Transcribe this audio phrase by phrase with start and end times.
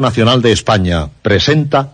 [0.00, 1.90] Nacional de España presenta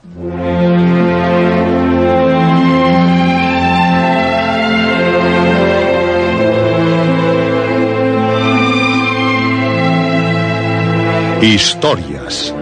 [11.42, 12.54] Historias.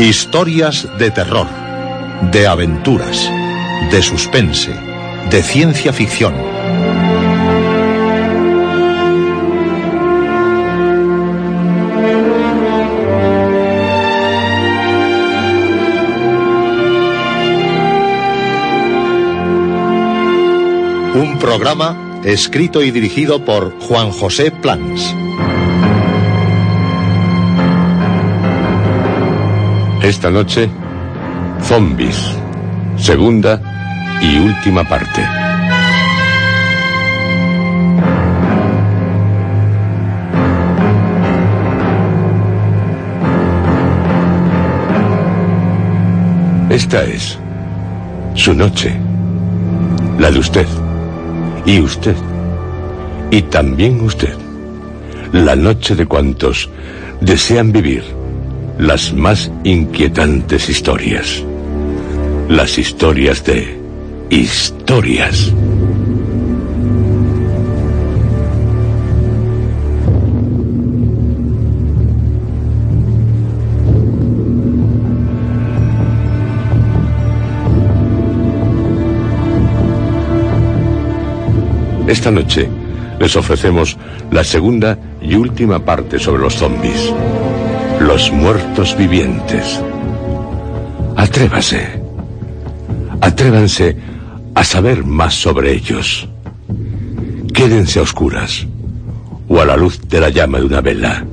[0.00, 1.46] Historias de terror,
[2.32, 3.30] de aventuras
[3.90, 4.72] de suspense,
[5.30, 6.34] de ciencia ficción.
[21.14, 25.14] Un programa escrito y dirigido por Juan José Plans.
[30.02, 30.68] Esta noche,
[31.62, 32.16] zombies.
[32.96, 33.67] Segunda
[34.40, 35.22] última parte.
[46.70, 47.38] Esta es
[48.34, 48.94] su noche,
[50.18, 50.66] la de usted,
[51.64, 52.14] y usted,
[53.30, 54.34] y también usted,
[55.32, 56.70] la noche de cuantos
[57.20, 58.04] desean vivir
[58.78, 61.42] las más inquietantes historias,
[62.48, 63.77] las historias de
[64.30, 65.52] Historias.
[82.06, 82.68] Esta noche
[83.18, 83.96] les ofrecemos
[84.30, 87.14] la segunda y última parte sobre los zombies.
[88.00, 89.80] Los muertos vivientes.
[91.16, 92.02] Atrévase.
[93.20, 94.17] Atrévanse
[94.58, 96.28] a saber más sobre ellos.
[97.54, 98.66] Quédense a oscuras
[99.48, 101.24] o a la luz de la llama de una vela.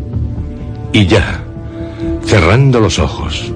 [0.93, 1.43] Y ya,
[2.23, 3.51] cerrando los ojos,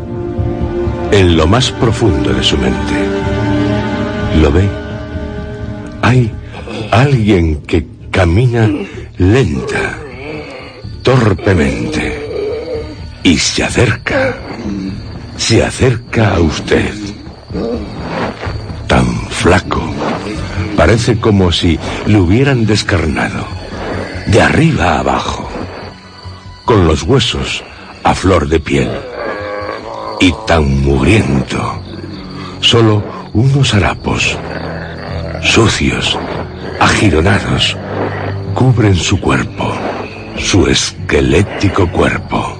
[1.12, 2.96] en lo más profundo de su mente,
[4.42, 4.68] ¿lo ve?
[6.02, 6.32] Hay
[6.90, 8.68] alguien que camina
[9.20, 10.00] lenta,
[11.04, 12.28] torpemente,
[13.22, 14.36] y se acerca,
[15.38, 17.09] se acerca a usted
[19.40, 19.82] flaco.
[20.76, 23.48] Parece como si lo hubieran descarnado,
[24.28, 25.50] de arriba abajo,
[26.66, 27.64] con los huesos
[28.04, 28.90] a flor de piel.
[30.20, 31.82] Y tan mugriento,
[32.60, 33.02] solo
[33.34, 34.38] unos harapos,
[35.42, 36.18] sucios,
[36.82, 37.78] agironados,
[38.54, 39.74] cubren su cuerpo,
[40.38, 42.59] su esquelético cuerpo.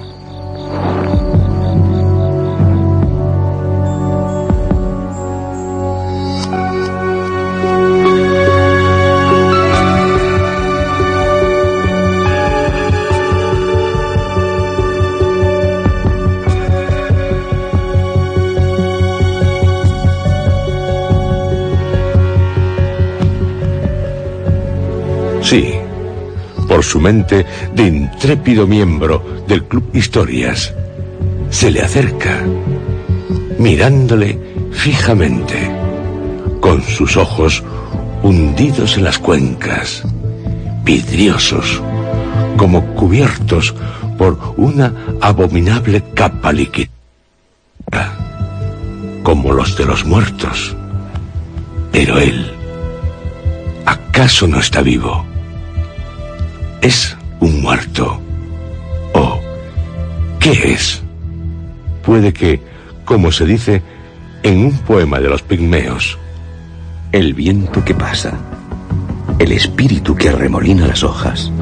[25.42, 25.74] Sí,
[26.68, 30.72] por su mente de intrépido miembro del Club Historias,
[31.50, 32.44] se le acerca,
[33.58, 34.38] mirándole
[34.70, 35.70] fijamente,
[36.60, 37.62] con sus ojos
[38.22, 40.02] hundidos en las cuencas,
[40.84, 41.82] vidriosos,
[42.56, 43.74] como cubiertos
[44.16, 46.90] por una abominable capa líquida,
[49.22, 50.76] como los de los muertos.
[51.90, 52.52] Pero él,
[53.86, 55.29] ¿acaso no está vivo?
[56.82, 58.20] ¿Es un muerto?
[59.12, 59.40] ¿O
[60.38, 61.02] qué es?
[62.02, 62.60] Puede que,
[63.04, 63.82] como se dice
[64.42, 66.18] en un poema de los pigmeos,
[67.12, 68.32] el viento que pasa,
[69.38, 71.52] el espíritu que remolina las hojas,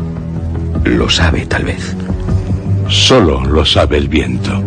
[0.84, 1.96] lo sabe tal vez.
[2.88, 4.62] Solo lo sabe el viento.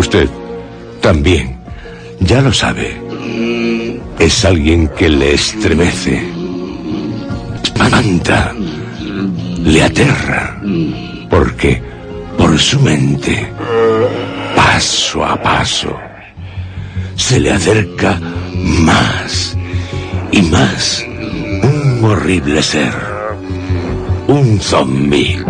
[0.00, 0.30] Usted
[1.02, 1.58] también,
[2.20, 2.98] ya lo sabe.
[4.18, 6.22] Es alguien que le estremece,
[7.62, 8.54] espanta,
[9.62, 10.58] le aterra,
[11.28, 11.82] porque
[12.38, 13.46] por su mente,
[14.56, 15.94] paso a paso,
[17.14, 18.18] se le acerca
[18.54, 19.54] más
[20.32, 21.04] y más
[21.62, 22.94] un horrible ser,
[24.28, 25.44] un zombie.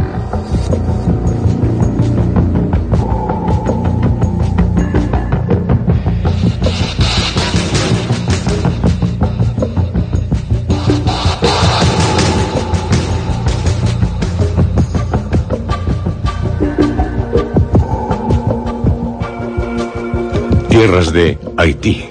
[21.13, 22.05] De Haití,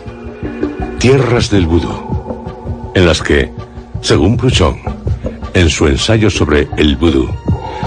[1.00, 3.51] tierras del vudú, en las que,
[4.01, 4.78] según Pruchon,
[5.54, 7.30] en su ensayo sobre el vudú,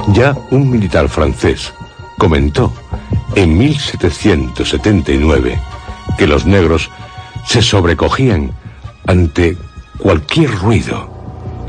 [0.08, 1.72] ya un militar francés
[2.18, 2.72] comentó
[3.34, 5.58] en 1779
[6.18, 6.90] que los negros
[7.46, 8.50] se sobrecogían
[9.06, 9.56] ante
[9.98, 11.08] cualquier ruido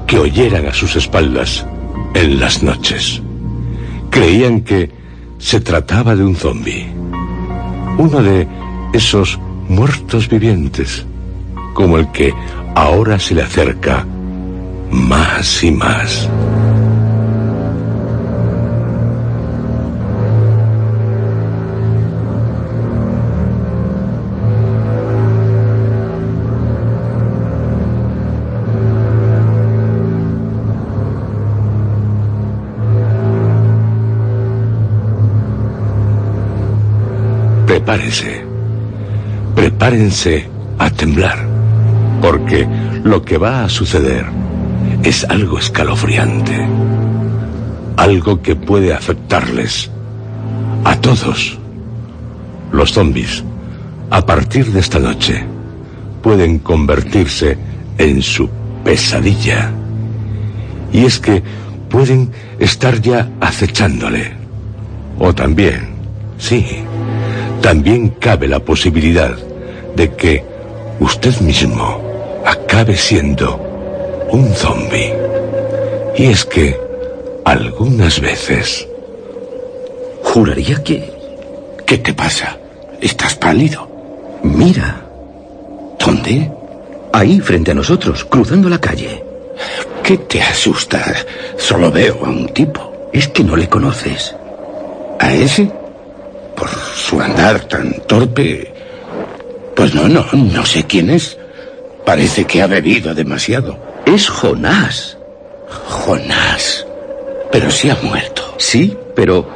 [0.08, 1.66] que oyeran a sus espaldas
[2.14, 3.22] en las noches.
[4.10, 4.90] Creían que
[5.40, 6.88] se trataba de un zombi,
[7.98, 8.48] uno de
[8.94, 11.06] esos muertos vivientes,
[11.74, 12.34] como el que
[12.76, 14.06] ahora se le acerca
[14.92, 16.30] más y más.
[37.84, 38.43] prepárense.
[39.84, 40.48] Prepárense
[40.80, 41.46] a temblar,
[42.22, 42.66] porque
[43.04, 44.26] lo que va a suceder
[45.04, 46.66] es algo escalofriante.
[47.98, 49.92] Algo que puede afectarles
[50.86, 51.60] a todos.
[52.72, 53.44] Los zombies,
[54.10, 55.44] a partir de esta noche,
[56.22, 57.58] pueden convertirse
[57.98, 58.50] en su
[58.86, 59.70] pesadilla.
[60.94, 61.44] Y es que
[61.90, 64.32] pueden estar ya acechándole.
[65.20, 65.90] O también,
[66.38, 66.78] sí,
[67.62, 69.36] también cabe la posibilidad
[69.96, 70.44] de que
[71.00, 72.02] usted mismo
[72.46, 73.58] acabe siendo
[74.30, 75.12] un zombi.
[76.18, 76.80] Y es que
[77.46, 78.88] algunas veces...
[80.24, 81.12] Juraría que...
[81.86, 82.58] ¿Qué te pasa?
[83.02, 83.88] ¿Estás pálido?
[84.44, 85.02] Mira.
[86.00, 86.52] ¿Dónde?
[87.12, 89.24] Ahí, frente a nosotros, cruzando la calle.
[90.02, 91.04] ¿Qué te asusta?
[91.58, 93.10] Solo veo a un tipo.
[93.14, 94.36] Es que no le conoces.
[95.20, 95.72] ¿A ese?
[96.56, 98.73] por su andar tan torpe.
[99.76, 101.38] Pues no, no, no sé quién es.
[102.06, 103.78] Parece que ha bebido demasiado.
[104.06, 105.18] Es Jonás.
[105.70, 106.86] Jonás.
[107.52, 108.56] Pero sí ha muerto.
[108.58, 109.48] Sí, pero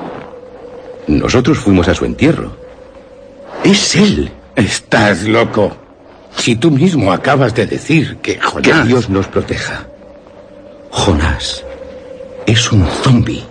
[1.08, 2.56] nosotros fuimos a su entierro.
[3.64, 4.32] Es él.
[4.56, 5.76] Estás loco.
[6.36, 8.82] Si tú mismo acabas de decir que Jonás...
[8.82, 9.88] Que Dios nos proteja.
[10.92, 11.64] Jonás
[12.46, 13.44] es un zombi.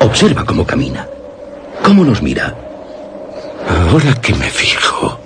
[0.00, 1.06] Observa cómo camina.
[1.84, 2.54] ¿Cómo nos mira?
[3.68, 5.20] Ahora que me fijo.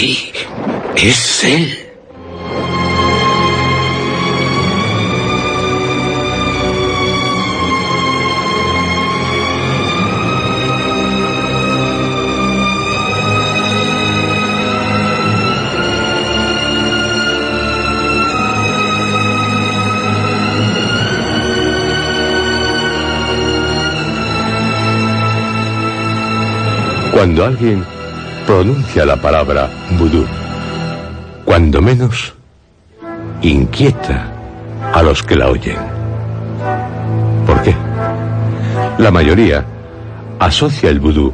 [0.00, 0.32] Sí,
[0.96, 1.78] es él.
[27.12, 27.84] Cuando alguien
[28.50, 30.26] pronuncia la palabra vudú,
[31.44, 32.34] cuando menos
[33.42, 34.26] inquieta
[34.92, 35.78] a los que la oyen.
[37.46, 37.76] ¿Por qué?
[38.98, 39.64] La mayoría
[40.40, 41.32] asocia el vudú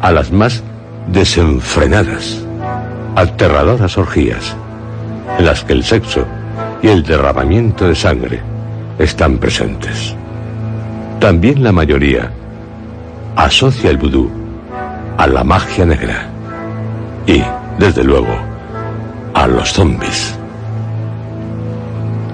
[0.00, 0.62] a las más
[1.08, 2.42] desenfrenadas,
[3.16, 4.56] aterradoras orgías,
[5.38, 6.24] en las que el sexo
[6.80, 8.40] y el derramamiento de sangre
[8.98, 10.14] están presentes.
[11.20, 12.32] También la mayoría
[13.36, 14.30] asocia el vudú
[15.18, 16.29] a la magia negra
[17.30, 17.42] y,
[17.78, 18.36] desde luego,
[19.34, 20.34] a los zombies.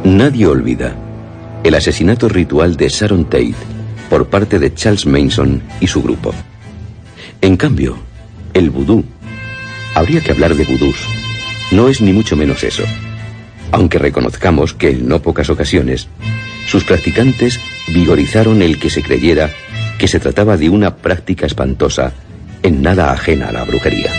[0.04, 0.96] Nadie olvida
[1.62, 3.54] el asesinato ritual de Sharon Tate
[4.08, 6.32] por parte de Charles Manson y su grupo.
[7.42, 7.98] En cambio,
[8.54, 9.04] el vudú,
[9.94, 10.96] habría que hablar de vudús,
[11.72, 12.84] no es ni mucho menos eso,
[13.72, 16.08] aunque reconozcamos que en no pocas ocasiones
[16.68, 19.50] sus practicantes vigorizaron el que se creyera
[19.98, 22.12] que se trataba de una práctica espantosa
[22.62, 24.12] en nada ajena a la brujería.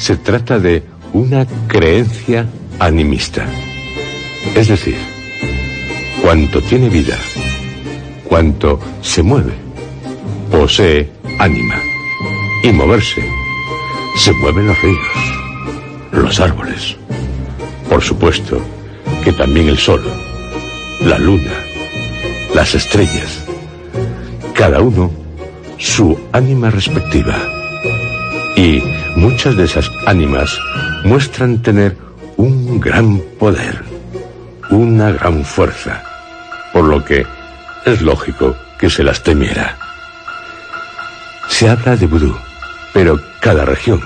[0.00, 2.46] Se trata de una creencia
[2.78, 3.46] animista.
[4.54, 4.96] Es decir,
[6.22, 7.18] cuanto tiene vida,
[8.24, 9.52] cuanto se mueve,
[10.50, 11.74] posee ánima.
[12.64, 13.22] Y moverse,
[14.16, 15.06] se mueven los ríos,
[16.12, 16.96] los árboles.
[17.88, 18.58] Por supuesto
[19.22, 20.02] que también el sol,
[21.02, 21.62] la luna,
[22.54, 23.44] las estrellas.
[24.54, 25.10] Cada uno
[25.76, 27.36] su ánima respectiva.
[28.56, 28.82] Y
[29.16, 30.58] muchas de esas ánimas
[31.04, 31.96] muestran tener
[32.36, 33.82] un gran poder,
[34.70, 36.02] una gran fuerza,
[36.72, 37.26] por lo que
[37.84, 39.76] es lógico que se las temiera.
[41.48, 42.34] Se habla de vudú,
[42.92, 44.00] pero cada región,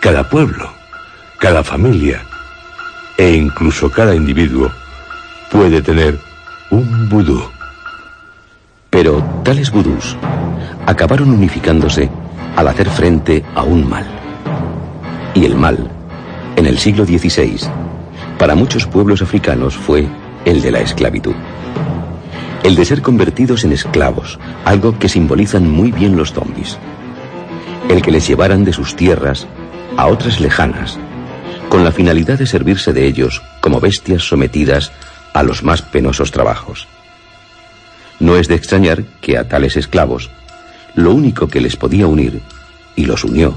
[0.00, 0.70] cada pueblo,
[1.38, 2.22] cada familia
[3.16, 4.70] e incluso cada individuo
[5.50, 6.18] puede tener
[6.70, 7.42] un vudú.
[8.90, 10.16] Pero tales vudús
[10.86, 12.10] acabaron unificándose
[12.56, 14.06] al hacer frente a un mal.
[15.34, 15.90] Y el mal,
[16.56, 17.60] en el siglo XVI,
[18.38, 20.08] para muchos pueblos africanos fue
[20.44, 21.34] el de la esclavitud.
[22.62, 26.78] El de ser convertidos en esclavos, algo que simbolizan muy bien los zombies.
[27.88, 29.46] El que les llevaran de sus tierras
[29.96, 30.98] a otras lejanas,
[31.68, 34.92] con la finalidad de servirse de ellos como bestias sometidas
[35.34, 36.88] a los más penosos trabajos.
[38.18, 40.30] No es de extrañar que a tales esclavos
[40.96, 42.42] lo único que les podía unir,
[42.96, 43.56] y los unió,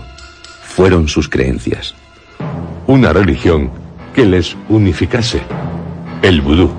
[0.61, 1.95] fueron sus creencias.
[2.85, 3.71] Una religión
[4.13, 5.41] que les unificase,
[6.21, 6.69] el vudú,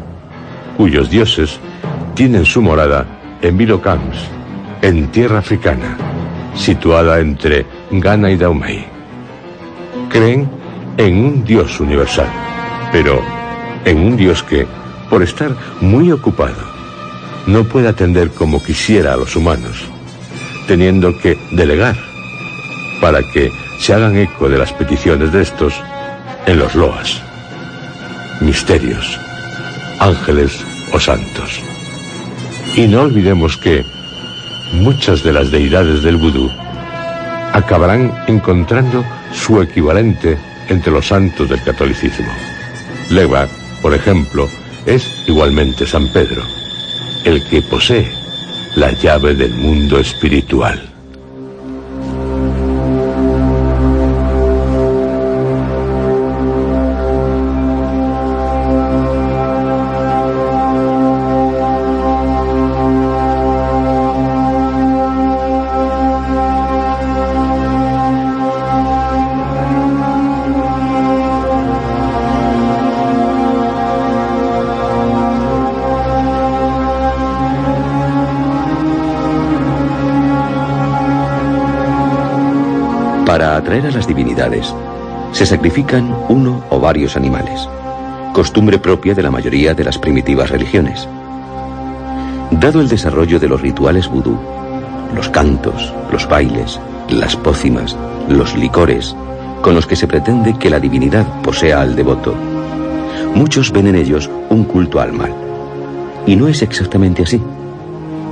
[0.77, 1.59] cuyos dioses
[2.15, 3.07] tienen su morada
[3.43, 4.17] en Vilocams,
[4.83, 5.97] en tierra africana,
[6.55, 8.87] situada entre Ghana y Dahomey.
[10.11, 10.49] Creen
[10.99, 12.29] en un Dios universal,
[12.93, 13.21] pero
[13.85, 14.67] en un Dios que,
[15.09, 16.69] por estar muy ocupado,
[17.47, 19.89] no puede atender como quisiera a los humanos,
[20.71, 21.97] teniendo que delegar
[23.01, 23.51] para que
[23.81, 25.75] se hagan eco de las peticiones de estos
[26.47, 27.21] en los loas,
[28.41, 29.19] misterios,
[29.99, 31.61] ángeles o santos.
[32.77, 33.85] Y no olvidemos que
[34.75, 36.49] muchas de las deidades del vudú
[37.53, 42.31] acabarán encontrando su equivalente entre los santos del catolicismo.
[43.11, 43.49] Leva,
[43.83, 44.49] por ejemplo,
[44.87, 46.45] es igualmente San Pedro,
[47.25, 48.20] el que posee
[48.77, 50.90] la llave del mundo espiritual.
[83.87, 84.75] A las divinidades,
[85.33, 87.69] se sacrifican uno o varios animales,
[88.33, 91.09] costumbre propia de la mayoría de las primitivas religiones.
[92.51, 94.37] Dado el desarrollo de los rituales vudú,
[95.15, 97.97] los cantos, los bailes, las pócimas,
[98.29, 99.15] los licores,
[99.63, 102.35] con los que se pretende que la divinidad posea al devoto,
[103.35, 105.33] muchos ven en ellos un culto al mal.
[106.27, 107.41] Y no es exactamente así.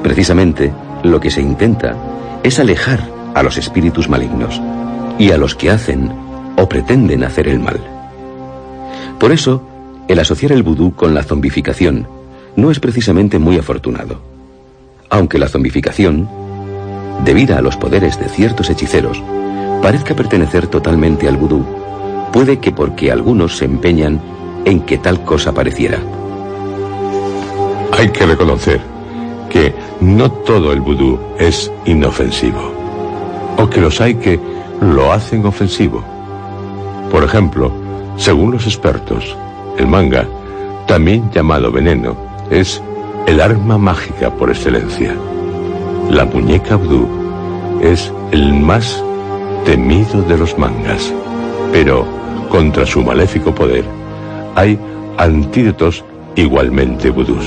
[0.02, 1.94] Precisamente, lo que se intenta
[2.42, 3.00] es alejar
[3.34, 4.60] a los espíritus malignos
[5.18, 6.10] y a los que hacen
[6.56, 7.80] o pretenden hacer el mal.
[9.18, 9.62] Por eso,
[10.06, 12.06] el asociar el vudú con la zombificación
[12.56, 14.20] no es precisamente muy afortunado.
[15.10, 16.28] Aunque la zombificación,
[17.24, 19.22] debida a los poderes de ciertos hechiceros,
[19.82, 21.64] parezca pertenecer totalmente al vudú,
[22.32, 24.20] puede que porque algunos se empeñan
[24.64, 25.98] en que tal cosa pareciera.
[27.92, 28.80] Hay que reconocer
[29.50, 32.72] que no todo el vudú es inofensivo,
[33.56, 34.38] o que los hay que
[34.80, 36.04] lo hacen ofensivo.
[37.10, 37.72] Por ejemplo,
[38.16, 39.36] según los expertos,
[39.78, 40.26] el manga,
[40.86, 42.16] también llamado veneno,
[42.50, 42.82] es
[43.26, 45.14] el arma mágica por excelencia.
[46.10, 47.06] La muñeca vudú
[47.82, 49.02] es el más
[49.64, 51.12] temido de los mangas,
[51.72, 52.06] pero
[52.50, 53.84] contra su maléfico poder
[54.54, 54.78] hay
[55.16, 56.04] antídotos
[56.36, 57.44] igualmente vudús.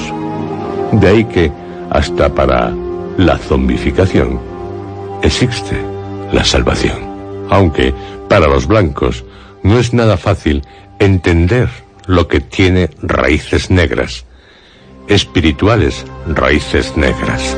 [0.91, 1.51] De ahí que,
[1.89, 2.71] hasta para
[3.17, 4.39] la zombificación,
[5.21, 5.77] existe
[6.31, 7.10] la salvación
[7.51, 7.93] aunque
[8.27, 9.23] para los blancos
[9.61, 10.63] no es nada fácil
[10.97, 11.69] entender
[12.07, 14.25] lo que tiene raíces negras,
[15.07, 17.55] espirituales raíces negras.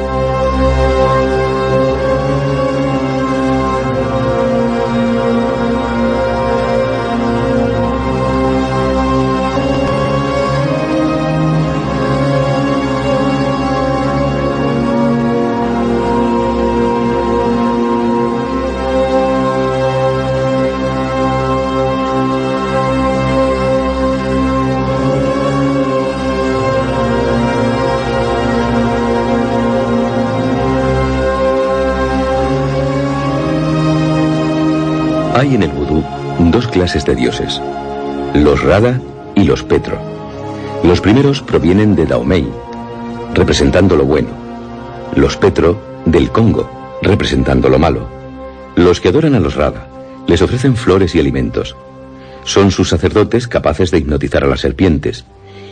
[35.35, 36.03] Hay en el vudú
[36.51, 37.59] dos clases de dioses,
[38.35, 39.01] los Rada
[39.33, 39.97] y los Petro.
[40.83, 42.47] Los primeros provienen de Daomei,
[43.33, 44.29] representando lo bueno.
[45.15, 46.69] Los Petro del Congo,
[47.01, 48.07] representando lo malo.
[48.75, 49.87] Los que adoran a los Rada
[50.27, 51.75] les ofrecen flores y alimentos.
[52.43, 55.25] Son sus sacerdotes capaces de hipnotizar a las serpientes.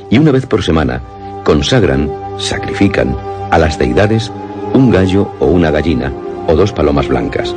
[0.09, 1.03] Y una vez por semana
[1.43, 3.15] consagran, sacrifican
[3.51, 4.31] a las deidades
[4.73, 6.11] un gallo o una gallina
[6.47, 7.53] o dos palomas blancas.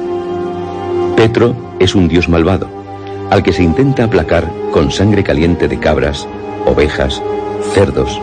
[1.17, 2.69] Petro es un dios malvado,
[3.31, 6.27] al que se intenta aplacar con sangre caliente de cabras,
[6.67, 7.23] ovejas,
[7.73, 8.21] cerdos.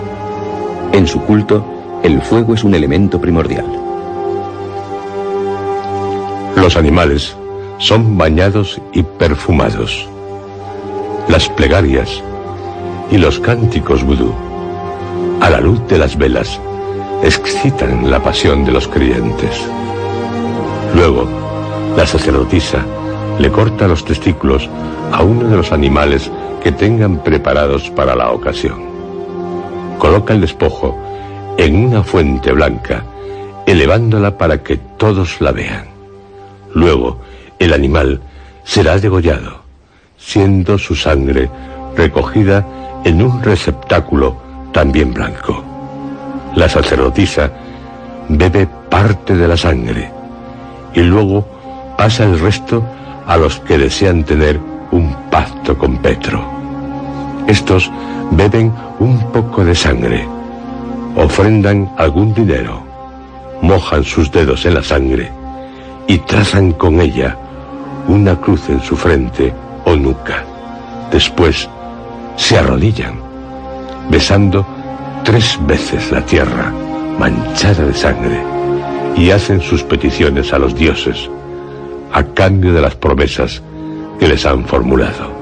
[0.91, 1.65] En su culto,
[2.03, 3.65] el fuego es un elemento primordial.
[6.55, 7.35] Los animales
[7.77, 10.07] son bañados y perfumados.
[11.27, 12.21] Las plegarias
[13.09, 14.33] y los cánticos vudú,
[15.39, 16.59] a la luz de las velas,
[17.23, 19.65] excitan la pasión de los creyentes.
[20.93, 21.40] Luego,
[21.95, 22.85] la sacerdotisa
[23.37, 24.69] le corta los testículos
[25.11, 26.31] a uno de los animales
[26.63, 28.81] que tengan preparados para la ocasión.
[29.97, 30.97] Coloca el despojo
[31.57, 33.03] en una fuente blanca,
[33.65, 35.85] elevándola para que todos la vean.
[36.73, 37.19] Luego,
[37.59, 38.21] el animal
[38.63, 39.61] será degollado,
[40.17, 41.49] siendo su sangre
[41.95, 42.65] recogida
[43.03, 44.37] en un receptáculo
[44.71, 45.63] también blanco.
[46.55, 47.51] La sacerdotisa
[48.29, 50.11] bebe parte de la sangre
[50.93, 51.60] y luego
[52.01, 52.83] pasa el resto
[53.27, 56.43] a los que desean tener un pacto con Petro.
[57.45, 57.91] Estos
[58.31, 60.27] beben un poco de sangre,
[61.15, 62.81] ofrendan algún dinero,
[63.61, 65.31] mojan sus dedos en la sangre
[66.07, 67.37] y trazan con ella
[68.07, 69.53] una cruz en su frente
[69.85, 70.43] o nuca.
[71.11, 71.69] Después
[72.35, 73.13] se arrodillan,
[74.09, 74.65] besando
[75.23, 76.73] tres veces la tierra
[77.19, 78.41] manchada de sangre
[79.15, 81.29] y hacen sus peticiones a los dioses
[82.13, 83.61] a cambio de las promesas
[84.19, 85.40] que les han formulado.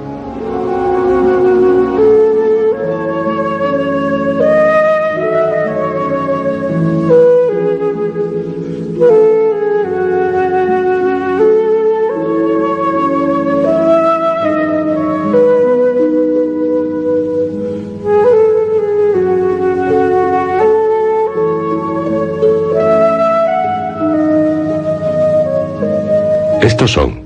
[26.89, 27.21] Son,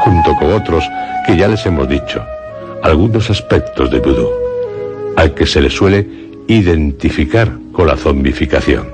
[0.00, 0.82] junto con otros
[1.24, 2.20] que ya les hemos dicho,
[2.82, 4.28] algunos aspectos de vudú,
[5.14, 6.04] al que se le suele
[6.48, 8.88] identificar con la zombificación.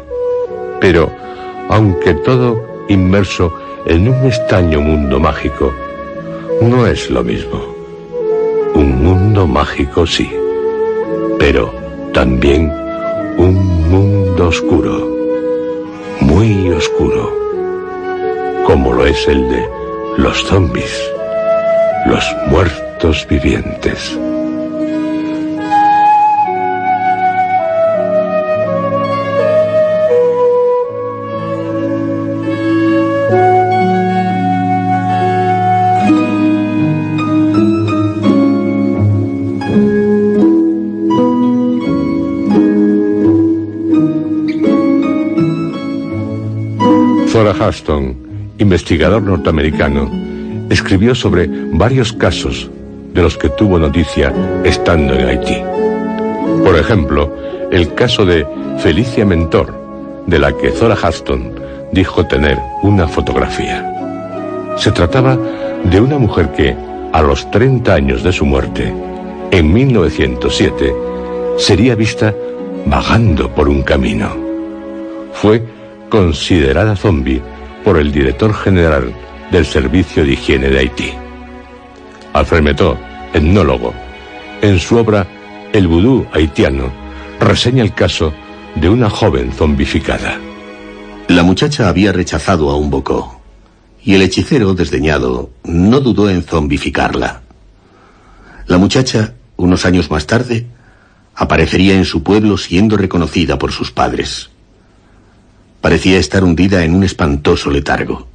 [0.78, 1.10] Pero,
[1.70, 3.50] aunque todo inmerso
[3.86, 5.72] en un extraño mundo mágico,
[6.60, 7.74] no es lo mismo.
[8.74, 10.30] Un mundo mágico sí,
[11.38, 11.72] pero
[12.12, 12.70] también
[13.38, 15.08] un mundo oscuro,
[16.20, 17.34] muy oscuro,
[18.66, 19.79] como lo es el de
[20.16, 21.12] los zombies,
[22.06, 24.18] los muertos vivientes.
[47.70, 48.09] Huston
[48.60, 50.10] investigador norteamericano,
[50.70, 52.70] escribió sobre varios casos
[53.12, 54.32] de los que tuvo noticia
[54.64, 55.56] estando en Haití.
[56.64, 57.34] Por ejemplo,
[57.72, 58.46] el caso de
[58.78, 59.74] Felicia Mentor,
[60.26, 61.52] de la que Zora Huston
[61.92, 63.86] dijo tener una fotografía.
[64.76, 65.36] Se trataba
[65.84, 66.76] de una mujer que,
[67.12, 68.94] a los 30 años de su muerte,
[69.50, 70.94] en 1907,
[71.56, 72.34] sería vista
[72.86, 74.28] vagando por un camino.
[75.32, 75.62] Fue
[76.08, 77.42] considerada zombie
[77.84, 79.14] por el director general
[79.50, 81.12] del Servicio de Higiene de Haití.
[82.32, 82.98] Alfred Metó,
[83.32, 83.94] etnólogo,
[84.62, 85.26] en su obra
[85.72, 86.92] El vudú haitiano,
[87.40, 88.32] reseña el caso
[88.74, 90.38] de una joven zombificada.
[91.28, 93.40] La muchacha había rechazado a un bocó,
[94.02, 97.42] y el hechicero, desdeñado, no dudó en zombificarla.
[98.66, 100.66] La muchacha, unos años más tarde,
[101.34, 104.49] aparecería en su pueblo siendo reconocida por sus padres.
[105.80, 108.28] Parecía estar hundida en un espantoso letargo.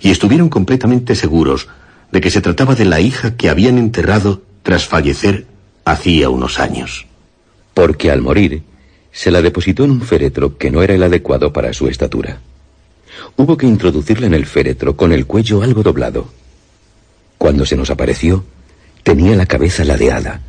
[0.00, 1.68] Y estuvieron completamente seguros
[2.12, 5.46] de que se trataba de la hija que habían enterrado tras fallecer
[5.84, 7.06] hacía unos años.
[7.74, 8.62] Porque al morir,
[9.10, 12.40] se la depositó en un féretro que no era el adecuado para su estatura.
[13.36, 16.28] Hubo que introducirla en el féretro con el cuello algo doblado.
[17.38, 18.44] Cuando se nos apareció,
[19.02, 20.40] tenía la cabeza ladeada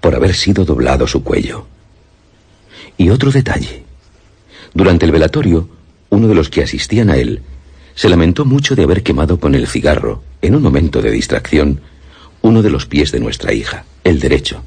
[0.00, 1.66] por haber sido doblado su cuello.
[2.96, 3.84] Y otro detalle.
[4.74, 5.68] Durante el velatorio,
[6.10, 7.42] uno de los que asistían a él
[7.94, 11.80] se lamentó mucho de haber quemado con el cigarro, en un momento de distracción,
[12.42, 14.62] uno de los pies de nuestra hija, el derecho.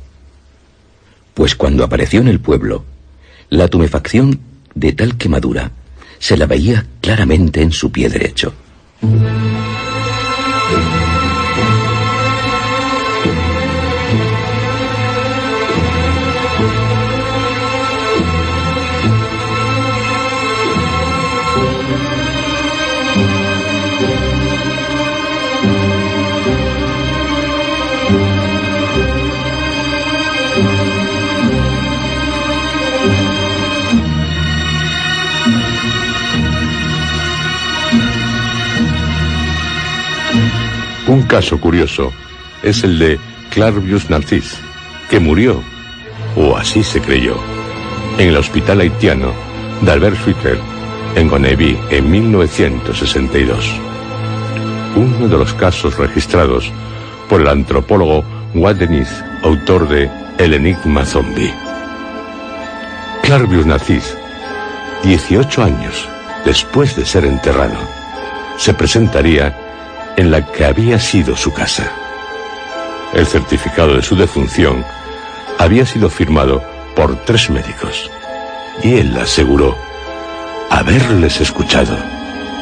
[1.33, 2.85] Pues cuando apareció en el pueblo,
[3.49, 4.39] la tumefacción
[4.75, 5.71] de tal quemadura
[6.19, 8.53] se la veía claramente en su pie derecho.
[41.33, 42.13] Caso curioso
[42.61, 43.19] es el de
[43.49, 44.55] Clarvius Narcís,
[45.09, 45.63] que murió,
[46.35, 47.35] o así se creyó,
[48.19, 49.33] en el hospital haitiano
[49.81, 50.59] de Albert Schweitzer,
[51.15, 53.67] en Gonnevi, en 1962.
[54.95, 56.71] Uno de los casos registrados
[57.27, 59.09] por el antropólogo Wadenith,
[59.41, 61.51] autor de El Enigma Zombie.
[63.23, 64.15] Clarvius Narcís,
[65.01, 66.07] 18 años
[66.45, 67.79] después de ser enterrado,
[68.59, 69.62] se presentaría
[70.17, 71.91] en la que había sido su casa.
[73.13, 74.83] El certificado de su defunción
[75.59, 76.63] había sido firmado
[76.95, 78.09] por tres médicos
[78.81, 79.75] y él aseguró
[80.69, 81.95] haberles escuchado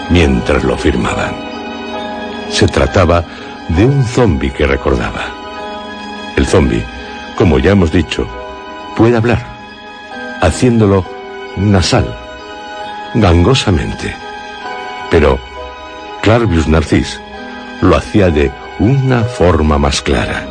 [0.09, 1.33] mientras lo firmaban.
[2.49, 3.23] Se trataba
[3.69, 5.27] de un zombi que recordaba.
[6.35, 6.83] El zombi,
[7.37, 8.27] como ya hemos dicho,
[8.97, 9.45] puede hablar,
[10.41, 11.05] haciéndolo
[11.55, 12.05] nasal,
[13.13, 14.13] gangosamente.
[15.09, 15.39] Pero
[16.21, 17.19] Clarvius Narcís
[17.81, 20.47] lo hacía de una forma más clara.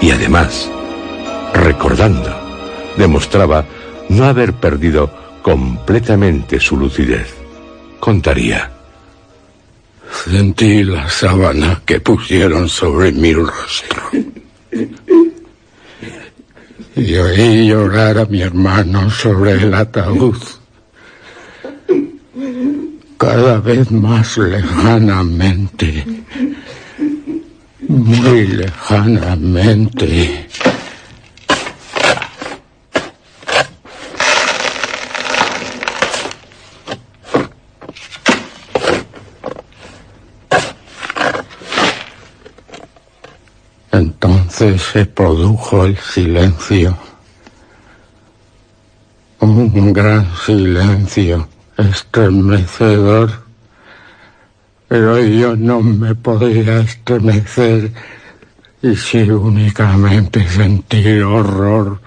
[0.00, 0.70] Y además,
[1.54, 2.30] recordando,
[2.96, 3.64] demostraba
[4.08, 5.10] no haber perdido
[5.42, 7.34] completamente su lucidez.
[8.00, 8.70] Contaría.
[10.24, 14.02] Sentí la sábana que pusieron sobre mi rostro.
[16.96, 20.36] Y oí llorar a mi hermano sobre el ataúd.
[23.18, 26.06] Cada vez más lejanamente.
[27.88, 30.46] Muy lejanamente.
[43.90, 46.96] Entonces se produjo el silencio.
[49.40, 53.30] Un gran silencio estremecedor.
[54.88, 57.92] Pero yo no me podía estremecer
[58.82, 62.00] y sí únicamente sentir horror,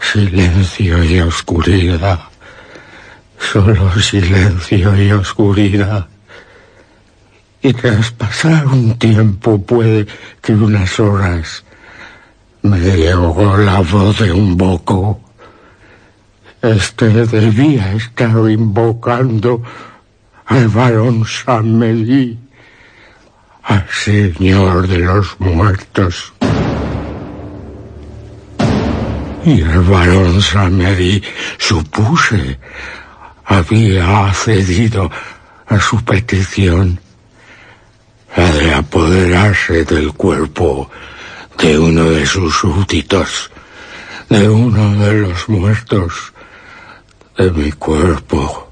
[0.00, 2.20] silencio y oscuridad.
[3.38, 6.06] Solo silencio y oscuridad.
[7.60, 10.06] Y tras pasar un tiempo, puede
[10.40, 11.64] que unas horas,
[12.62, 15.20] me llegó la voz de un boco.
[16.62, 19.60] Este debía estar invocando
[20.46, 22.38] al varón Samedi,
[23.64, 26.32] al Señor de los muertos.
[29.44, 31.20] Y el varón Samedi,
[31.58, 32.60] supuse,
[33.44, 35.10] había accedido
[35.66, 37.00] a su petición
[38.36, 40.88] la de apoderarse del cuerpo
[41.58, 43.50] de uno de sus súbditos,
[44.28, 46.31] de uno de los muertos
[47.36, 48.68] de mi cuerpo,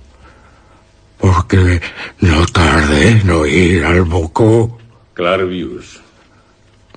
[1.18, 1.80] porque
[2.20, 4.78] no tardé en oír al bocó.
[5.14, 6.00] Clarvius.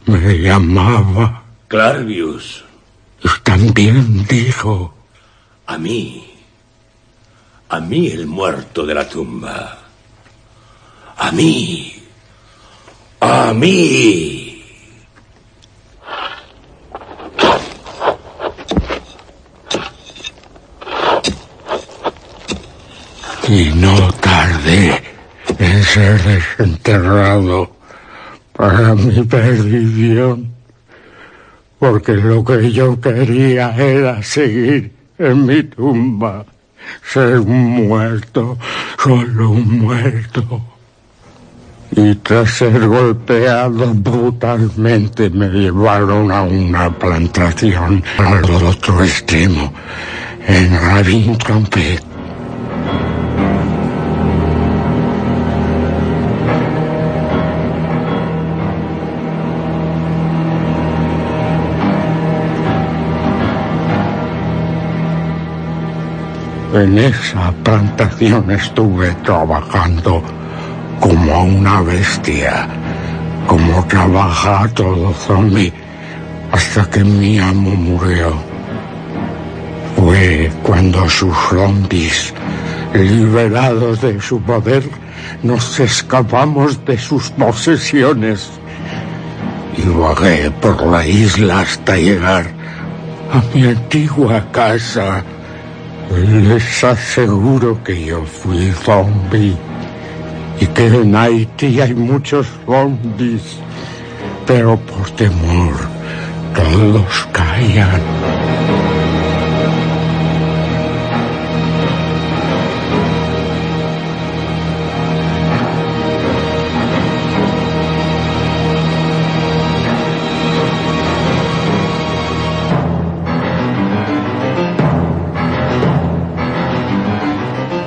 [0.06, 2.64] Me llamaba Clarvius.
[3.24, 4.94] y también dijo,
[5.66, 6.30] A mí.
[7.70, 9.80] A mí el muerto de la tumba.
[11.18, 11.96] A mí.
[13.20, 14.43] A mí.
[23.48, 25.02] Y no tardé
[25.60, 27.70] en ser desenterrado
[28.54, 30.50] para mi perdición,
[31.80, 36.46] porque lo que yo quería era seguir en mi tumba,
[37.04, 38.58] ser un muerto,
[39.04, 40.62] solo un muerto.
[41.96, 49.72] Y tras ser golpeado brutalmente me llevaron a una plantación al otro extremo,
[50.48, 52.13] en Rabin Trompet.
[66.74, 70.24] En esa plantación estuve trabajando
[71.00, 72.68] como una bestia,
[73.46, 75.72] como trabaja todo zombie,
[76.52, 78.34] hasta que mi amo murió.
[79.96, 82.34] Fue cuando sus zombies
[82.94, 84.84] Liberados de su poder,
[85.42, 88.52] nos escapamos de sus posesiones
[89.76, 92.46] y vagué por la isla hasta llegar
[93.32, 95.24] a mi antigua casa.
[96.16, 99.56] Les aseguro que yo fui zombie
[100.60, 103.58] y que en Haití hay muchos zombies,
[104.46, 105.74] pero por temor
[106.54, 108.33] todos callan.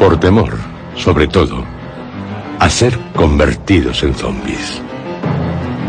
[0.07, 0.57] Por temor,
[0.95, 1.65] sobre todo,
[2.61, 4.81] a ser convertidos en zombies.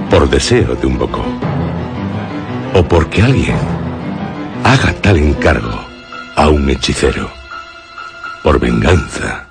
[0.10, 1.24] Por deseo de un bocó.
[2.74, 3.60] O porque alguien
[4.64, 5.86] haga tal encargo
[6.36, 7.30] a un hechicero.
[8.42, 9.46] Por venganza.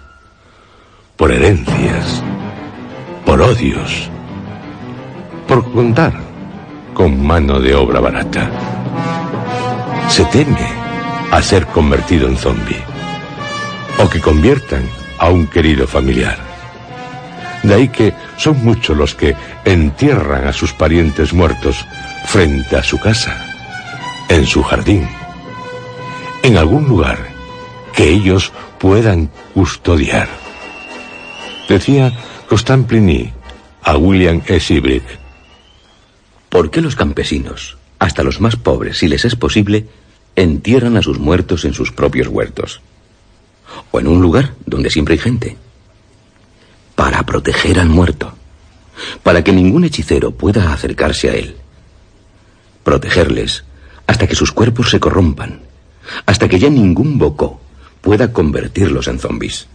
[1.16, 2.24] Por herencias.
[3.24, 4.10] Por odios.
[5.46, 6.12] Por contar
[6.92, 8.50] con mano de obra barata.
[10.08, 10.66] Se teme
[11.30, 12.85] a ser convertido en zombie.
[13.98, 16.38] O que conviertan a un querido familiar.
[17.62, 21.84] De ahí que son muchos los que entierran a sus parientes muertos
[22.26, 23.44] frente a su casa,
[24.28, 25.08] en su jardín,
[26.42, 27.18] en algún lugar
[27.94, 30.28] que ellos puedan custodiar.
[31.68, 32.12] Decía
[32.48, 33.32] Constantini
[33.82, 34.72] a William S.
[34.72, 35.04] Ibrick.
[36.48, 39.86] ¿Por qué los campesinos, hasta los más pobres, si les es posible,
[40.36, 42.80] entierran a sus muertos en sus propios huertos?
[43.90, 45.56] O en un lugar donde siempre hay gente
[46.94, 48.34] para proteger al muerto,
[49.22, 51.56] para que ningún hechicero pueda acercarse a él.
[52.82, 53.64] Protegerles
[54.06, 55.60] hasta que sus cuerpos se corrompan,
[56.24, 57.60] hasta que ya ningún bocó
[58.00, 59.68] pueda convertirlos en zombis.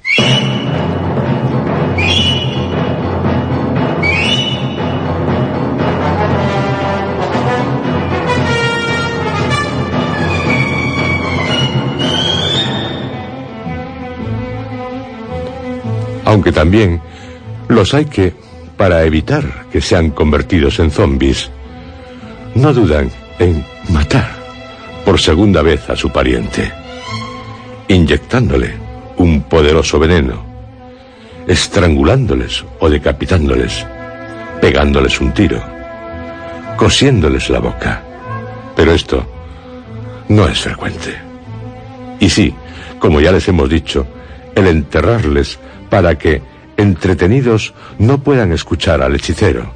[16.32, 17.02] Aunque también
[17.68, 18.34] los hay que,
[18.78, 21.52] para evitar que sean convertidos en zombies,
[22.56, 24.32] no dudan en matar
[25.04, 26.72] por segunda vez a su pariente,
[27.90, 28.74] inyectándole
[29.18, 30.42] un poderoso veneno,
[31.48, 33.86] estrangulándoles o decapitándoles,
[34.62, 35.62] pegándoles un tiro,
[36.78, 38.04] cosiéndoles la boca.
[38.74, 39.28] Pero esto
[40.30, 41.14] no es frecuente.
[42.22, 42.56] Y sí,
[43.00, 44.08] como ya les hemos dicho,
[44.56, 45.60] el enterrarles
[45.92, 46.42] para que,
[46.78, 49.74] entretenidos, no puedan escuchar al hechicero,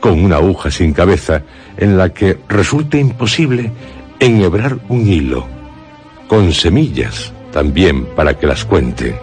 [0.00, 1.42] con una aguja sin cabeza
[1.76, 3.70] en la que resulte imposible
[4.18, 5.46] enhebrar un hilo,
[6.26, 9.16] con semillas también para que las cuente.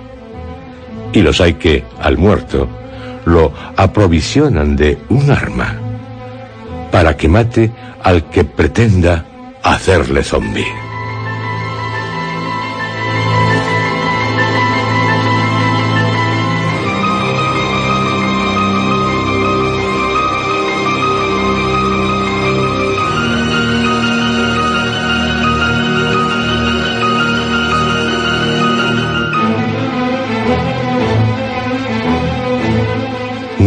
[1.12, 2.70] Y los hay que, al muerto,
[3.26, 5.76] lo aprovisionan de un arma,
[6.92, 9.26] para que mate al que pretenda
[9.62, 10.66] hacerle zombi.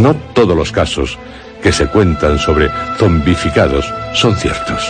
[0.05, 1.17] No todos los casos
[1.63, 4.87] que se cuentan sobre zombificados son ciertos.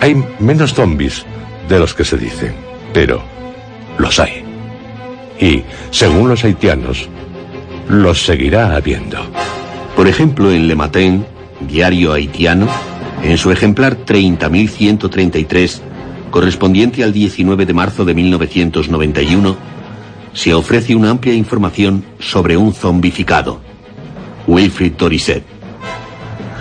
[0.00, 1.26] Hay menos zombies
[1.68, 2.54] de los que se dicen,
[2.94, 3.22] pero
[3.98, 4.42] los hay.
[5.38, 7.06] Y, según los haitianos,
[7.90, 9.18] los seguirá habiendo.
[9.94, 11.26] Por ejemplo, en Le Matin,
[11.60, 12.66] diario haitiano,
[13.22, 15.80] en su ejemplar 30.133,
[16.30, 19.54] correspondiente al 19 de marzo de 1991,
[20.32, 23.73] se ofrece una amplia información sobre un zombificado.
[24.46, 25.42] Wilfrid Dorisset.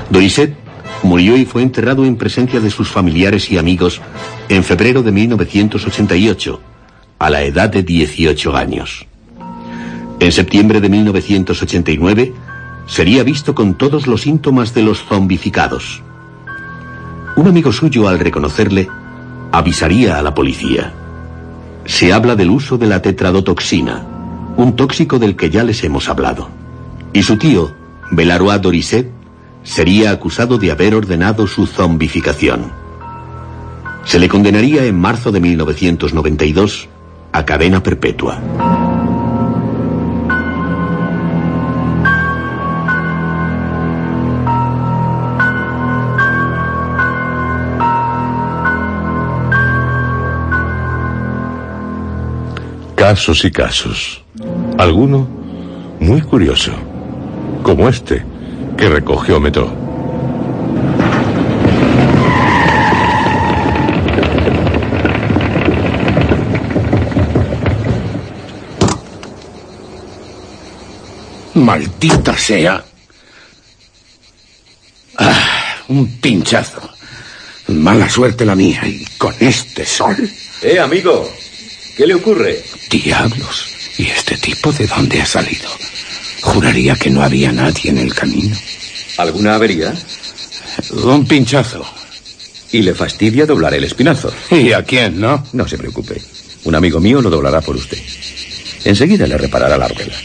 [0.09, 0.55] Dorisset
[1.03, 4.01] murió y fue enterrado en presencia de sus familiares y amigos
[4.49, 6.59] en febrero de 1988,
[7.19, 9.05] a la edad de 18 años.
[10.19, 12.33] En septiembre de 1989,
[12.87, 16.01] sería visto con todos los síntomas de los zombificados.
[17.35, 18.87] Un amigo suyo, al reconocerle,
[19.51, 20.93] avisaría a la policía.
[21.85, 24.05] Se habla del uso de la tetradotoxina,
[24.55, 26.62] un tóxico del que ya les hemos hablado.
[27.13, 27.71] Y su tío,
[28.11, 29.07] Belarois Dorisset,
[29.61, 32.71] sería acusado de haber ordenado su zombificación.
[34.03, 36.89] Se le condenaría en marzo de 1992
[37.31, 38.41] a cadena perpetua.
[52.95, 54.23] Casos y casos.
[54.77, 55.27] Alguno
[55.99, 56.71] muy curioso,
[57.63, 58.23] como este
[58.77, 59.73] que recogió Metro.
[71.55, 72.83] Maldita sea.
[75.17, 76.81] Ah, un pinchazo.
[77.67, 80.29] Mala suerte la mía y con este sol.
[80.61, 81.31] Eh, amigo,
[81.95, 82.61] ¿qué le ocurre?
[82.89, 83.67] Diablos.
[83.97, 85.69] ¿Y este tipo de dónde ha salido?
[86.43, 88.55] Juraría que no había nadie en el camino.
[89.17, 89.93] ¿Alguna avería?
[90.91, 91.85] Un pinchazo.
[92.71, 94.31] Y le fastidia doblar el espinazo.
[94.51, 95.47] ¿Y a quién, no?
[95.53, 96.21] No se preocupe.
[96.65, 97.97] Un amigo mío lo doblará por usted.
[98.83, 100.15] Enseguida le reparará la rueda.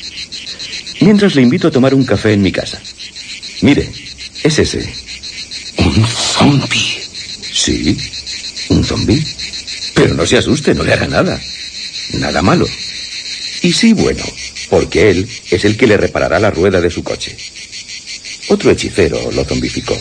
[1.00, 2.80] Mientras le invito a tomar un café en mi casa.
[3.62, 3.88] Mire,
[4.42, 4.92] es ese.
[5.78, 7.00] ¿Un zombie?
[7.52, 7.96] Sí,
[8.70, 9.24] un zombie.
[9.94, 11.40] Pero no se asuste, no le haga nada.
[12.14, 12.66] Nada malo.
[13.62, 14.24] Y sí bueno,
[14.70, 17.36] porque él es el que le reparará la rueda de su coche.
[18.48, 19.96] Otro hechicero lo zombificó.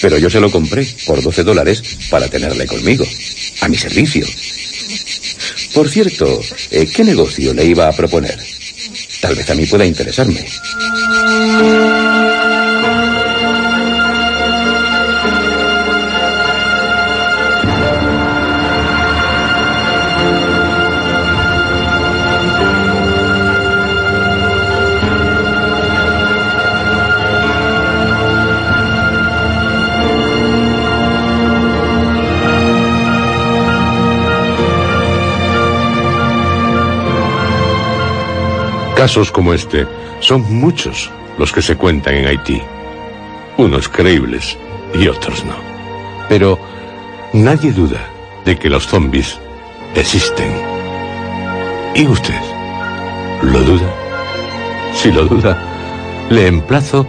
[0.00, 3.06] Pero yo se lo compré por 12 dólares para tenerle conmigo,
[3.60, 4.26] a mi servicio.
[5.74, 8.38] Por cierto, eh, ¿qué negocio le iba a proponer?
[9.20, 10.44] Tal vez a mí pueda interesarme.
[38.98, 39.86] Casos como este
[40.18, 41.08] son muchos
[41.38, 42.60] los que se cuentan en Haití.
[43.56, 44.58] Unos creíbles
[44.92, 45.54] y otros no.
[46.28, 46.58] Pero
[47.32, 48.10] nadie duda
[48.44, 49.38] de que los zombies
[49.94, 50.52] existen.
[51.94, 52.40] ¿Y usted?
[53.44, 53.88] ¿Lo duda?
[54.94, 55.62] Si lo duda,
[56.28, 57.06] le emplazo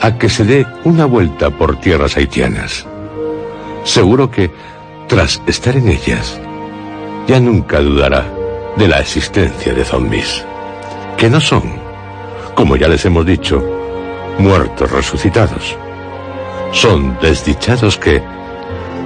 [0.00, 2.86] a que se dé una vuelta por tierras haitianas.
[3.84, 4.50] Seguro que,
[5.06, 6.40] tras estar en ellas,
[7.26, 8.24] ya nunca dudará
[8.78, 10.45] de la existencia de zombies
[11.16, 11.62] que no son,
[12.54, 13.62] como ya les hemos dicho,
[14.38, 15.76] muertos resucitados.
[16.72, 18.22] Son desdichados que,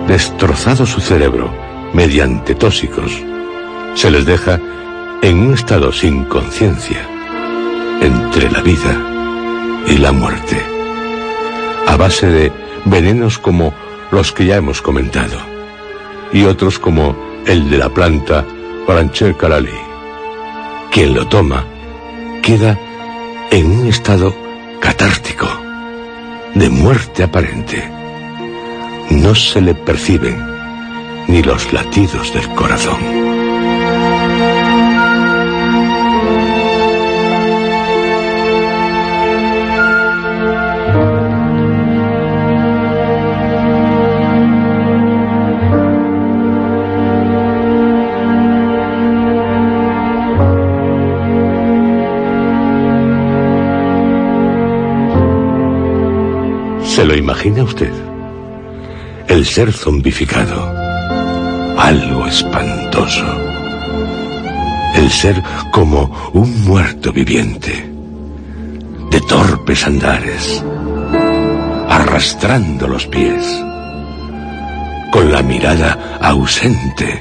[0.09, 1.53] destrozado su cerebro
[1.93, 3.13] mediante tóxicos,
[3.95, 4.61] se les deja
[5.23, 7.07] en un estado sin conciencia,
[8.01, 8.97] entre la vida
[9.87, 10.61] y la muerte,
[11.87, 12.53] a base de
[12.87, 13.75] venenos como
[14.11, 15.39] los que ya hemos comentado,
[16.33, 18.45] y otros como el de la planta
[18.87, 19.79] Brancher Calali.
[20.91, 21.65] Quien lo toma
[22.43, 22.79] queda
[23.51, 24.35] en un estado
[24.81, 25.47] catártico,
[26.55, 27.83] de muerte aparente.
[29.11, 30.37] No se le perciben
[31.29, 33.20] ni los latidos del corazón.
[57.01, 57.91] ¿Se lo imagina usted?
[59.27, 60.71] El ser zombificado.
[61.79, 63.25] Algo espantoso.
[64.95, 67.91] El ser como un muerto viviente.
[69.11, 70.63] De torpes andares.
[71.89, 73.47] Arrastrando los pies.
[75.11, 77.19] Con la mirada ausente.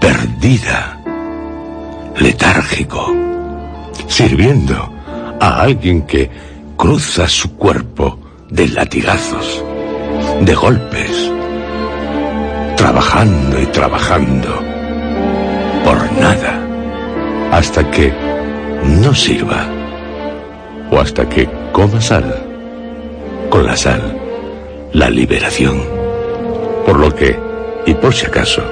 [0.00, 1.00] Perdida.
[2.18, 3.14] Letárgico.
[4.08, 4.92] Sirviendo
[5.40, 6.28] a alguien que
[6.76, 8.21] cruza su cuerpo
[8.52, 9.64] de latigazos,
[10.42, 11.32] de golpes,
[12.76, 14.62] trabajando y trabajando,
[15.82, 16.60] por nada,
[17.50, 18.12] hasta que
[18.84, 19.64] no sirva,
[20.90, 22.28] o hasta que coma sal,
[23.48, 24.18] con la sal,
[24.92, 25.82] la liberación,
[26.84, 27.38] por lo que,
[27.86, 28.62] y por si acaso,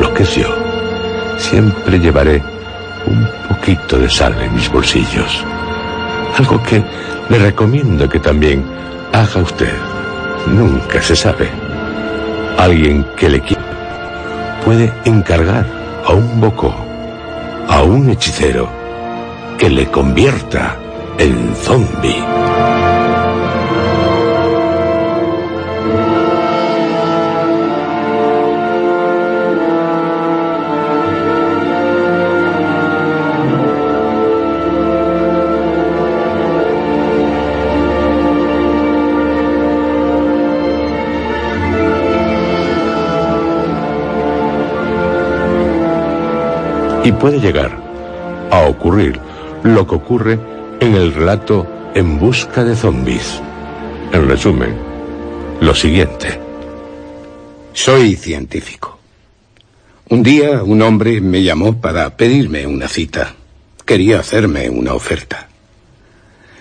[0.00, 0.54] lo que es yo,
[1.36, 2.40] siempre llevaré
[3.06, 5.44] un poquito de sal en mis bolsillos,
[6.38, 6.82] algo que
[7.28, 8.64] le recomiendo que también
[9.12, 9.74] haga usted.
[10.46, 11.50] Nunca se sabe.
[12.56, 13.62] Alguien que le quiera
[14.64, 15.66] puede encargar
[16.06, 16.74] a un boco,
[17.68, 18.68] a un hechicero,
[19.58, 20.76] que le convierta
[21.18, 22.22] en zombie.
[47.08, 47.70] Y puede llegar
[48.50, 49.18] a ocurrir
[49.62, 50.38] lo que ocurre
[50.78, 53.40] en el relato En busca de zombies.
[54.12, 54.76] En resumen,
[55.58, 56.38] lo siguiente.
[57.72, 58.98] Soy científico.
[60.10, 63.34] Un día un hombre me llamó para pedirme una cita.
[63.86, 65.48] Quería hacerme una oferta.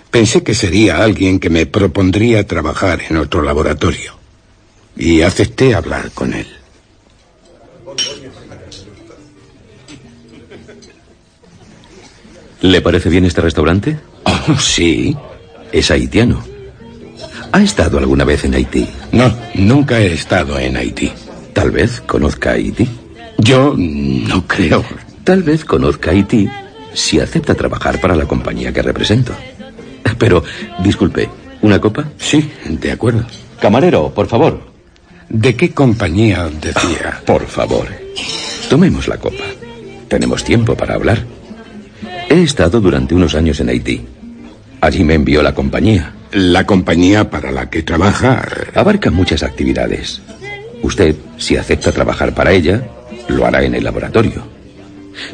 [0.09, 4.13] Pensé que sería alguien que me propondría trabajar en otro laboratorio.
[4.95, 6.56] Y acepté hablar con él.
[12.61, 13.99] ¿Le parece bien este restaurante?
[14.23, 15.15] Oh, sí.
[15.71, 16.43] Es haitiano.
[17.51, 18.87] ¿Ha estado alguna vez en Haití?
[19.11, 21.11] No, nunca he estado en Haití.
[21.53, 22.87] Tal vez conozca Haití.
[23.37, 24.83] Yo no creo.
[25.23, 26.47] Tal vez conozca Haití
[26.93, 29.33] si acepta trabajar para la compañía que represento.
[30.17, 30.43] Pero,
[30.83, 31.29] disculpe,
[31.61, 32.05] ¿una copa?
[32.17, 33.25] Sí, de acuerdo.
[33.61, 34.59] Camarero, por favor.
[35.29, 37.21] ¿De qué compañía decía?
[37.25, 37.87] Por favor.
[38.69, 39.43] Tomemos la copa.
[40.07, 41.23] Tenemos tiempo para hablar.
[42.29, 44.01] He estado durante unos años en Haití.
[44.81, 46.13] Allí me envió la compañía.
[46.33, 48.45] La compañía para la que trabaja...
[48.75, 50.21] Abarca muchas actividades.
[50.83, 52.83] Usted, si acepta trabajar para ella,
[53.29, 54.45] lo hará en el laboratorio.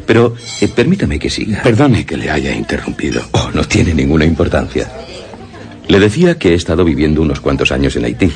[0.06, 1.62] Pero eh, permítame que siga.
[1.62, 3.22] Perdone que le haya interrumpido.
[3.32, 4.90] Oh, no tiene ninguna importancia.
[5.88, 8.32] Le decía que he estado viviendo unos cuantos años en Haití.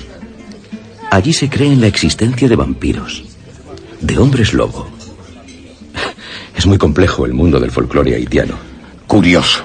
[1.11, 3.25] Allí se cree en la existencia de vampiros,
[4.01, 4.98] de hombres lobo.
[6.59, 8.59] Es muy complejo el mundo del folclore haitiano.
[9.07, 9.65] Curioso.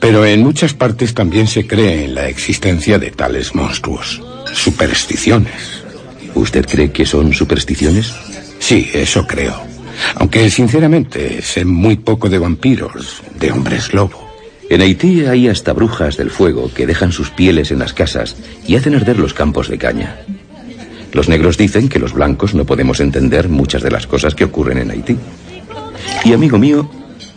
[0.00, 4.20] Pero en muchas partes también se cree en la existencia de tales monstruos.
[4.52, 5.84] Supersticiones.
[6.34, 8.12] ¿Usted cree que son supersticiones?
[8.58, 9.54] Sí, eso creo.
[10.16, 14.28] Aunque sinceramente sé muy poco de vampiros, de hombres lobo.
[14.68, 18.34] En Haití hay hasta brujas del fuego que dejan sus pieles en las casas
[18.66, 20.16] y hacen arder los campos de caña.
[21.12, 24.78] Los negros dicen que los blancos no podemos entender muchas de las cosas que ocurren
[24.78, 25.16] en Haití.
[26.24, 26.88] Y amigo mío,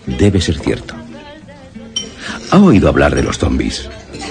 [0.06, 0.96] debe ser cierto.
[2.52, 3.90] ¿Ha oído hablar de los zombies?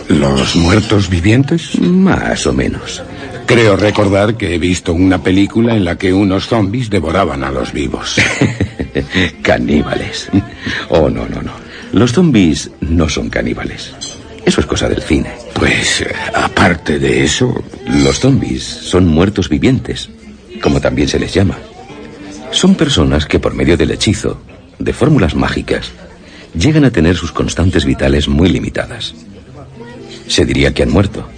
[0.09, 1.79] ¿Los muertos vivientes?
[1.81, 3.03] Más o menos.
[3.47, 7.73] Creo recordar que he visto una película en la que unos zombies devoraban a los
[7.73, 8.17] vivos.
[9.43, 10.29] caníbales.
[10.89, 11.53] Oh, no, no, no.
[11.93, 13.93] Los zombies no son caníbales.
[14.45, 15.31] Eso es cosa del cine.
[15.55, 17.65] Pues, aparte de eso...
[17.87, 20.09] Los zombies son muertos vivientes,
[20.63, 21.57] como también se les llama.
[22.57, 24.41] Son personas que por medio del hechizo,
[24.79, 25.93] de fórmulas mágicas,
[26.59, 29.15] llegan a tener sus constantes vitales muy limitadas.
[30.27, 31.29] Se diría que han muerto.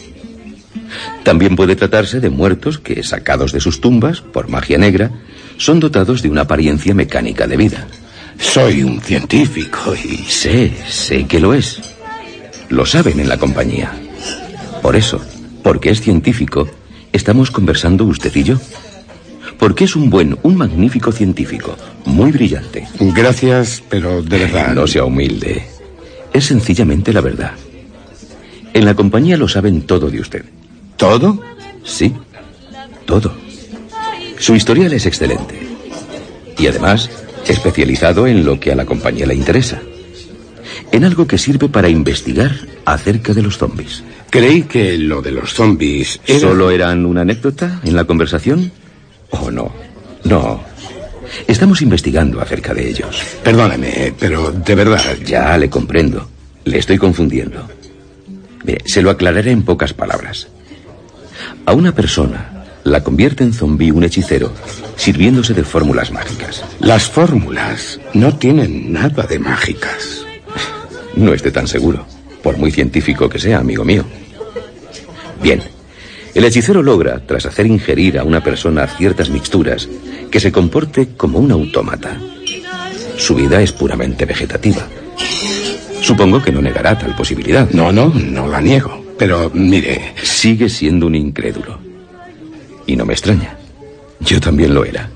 [1.25, 5.11] También puede tratarse de muertos que, sacados de sus tumbas por magia negra,
[5.57, 7.89] son dotados de una apariencia mecánica de vida.
[8.39, 10.19] Soy un científico y...
[10.19, 11.81] Sé, sé que lo es.
[12.69, 13.91] Lo saben en la compañía.
[14.83, 15.21] Por eso,
[15.65, 16.69] porque es científico,
[17.13, 18.61] estamos conversando usted y yo.
[19.59, 22.87] Porque es un buen, un magnífico científico, muy brillante.
[23.01, 24.75] Gracias, pero de verdad...
[24.75, 25.67] No sea humilde.
[26.33, 27.53] Es sencillamente la verdad.
[28.73, 30.45] En la compañía lo saben todo de usted.
[30.97, 31.41] ¿Todo?
[31.85, 32.15] Sí,
[33.07, 33.35] todo.
[34.39, 35.59] Su historial es excelente.
[36.57, 37.11] Y además,
[37.47, 39.81] especializado en lo que a la compañía le interesa.
[40.93, 42.53] En algo que sirve para investigar
[42.85, 44.05] acerca de los zombies.
[44.31, 46.21] Creí que lo de los zombies...
[46.27, 46.41] Era...
[46.41, 48.71] ¿Solo eran una anécdota en la conversación?
[49.31, 49.73] Oh, no.
[50.25, 50.61] No.
[51.47, 53.23] Estamos investigando acerca de ellos.
[53.43, 55.17] Perdóname, pero de verdad...
[55.25, 56.29] Ya le comprendo.
[56.65, 57.69] Le estoy confundiendo.
[58.65, 60.49] Mire, se lo aclararé en pocas palabras.
[61.67, 64.53] A una persona la convierte en zombi un hechicero
[64.97, 66.65] sirviéndose de fórmulas mágicas.
[66.81, 70.25] Las fórmulas no tienen nada de mágicas.
[71.15, 72.07] No esté tan seguro,
[72.43, 74.05] por muy científico que sea, amigo mío.
[75.43, 75.63] Bien,
[76.35, 79.89] el hechicero logra, tras hacer ingerir a una persona ciertas mixturas,
[80.31, 82.19] que se comporte como un autómata.
[83.17, 84.87] Su vida es puramente vegetativa.
[86.01, 87.69] Supongo que no negará tal posibilidad.
[87.71, 89.05] No, no, no la niego.
[89.19, 90.15] Pero mire...
[90.23, 91.79] Sigue siendo un incrédulo.
[92.87, 93.57] Y no me extraña.
[94.21, 95.11] Yo también lo era.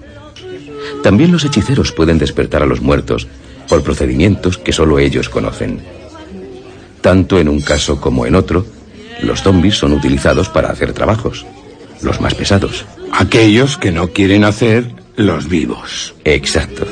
[1.02, 3.28] También los hechiceros pueden despertar a los muertos
[3.68, 5.80] por procedimientos que solo ellos conocen.
[7.00, 8.66] Tanto en un caso como en otro,
[9.20, 11.46] los zombies son utilizados para hacer trabajos,
[12.02, 12.84] los más pesados.
[13.12, 16.14] Aquellos que no quieren hacer los vivos.
[16.24, 16.86] Exacto.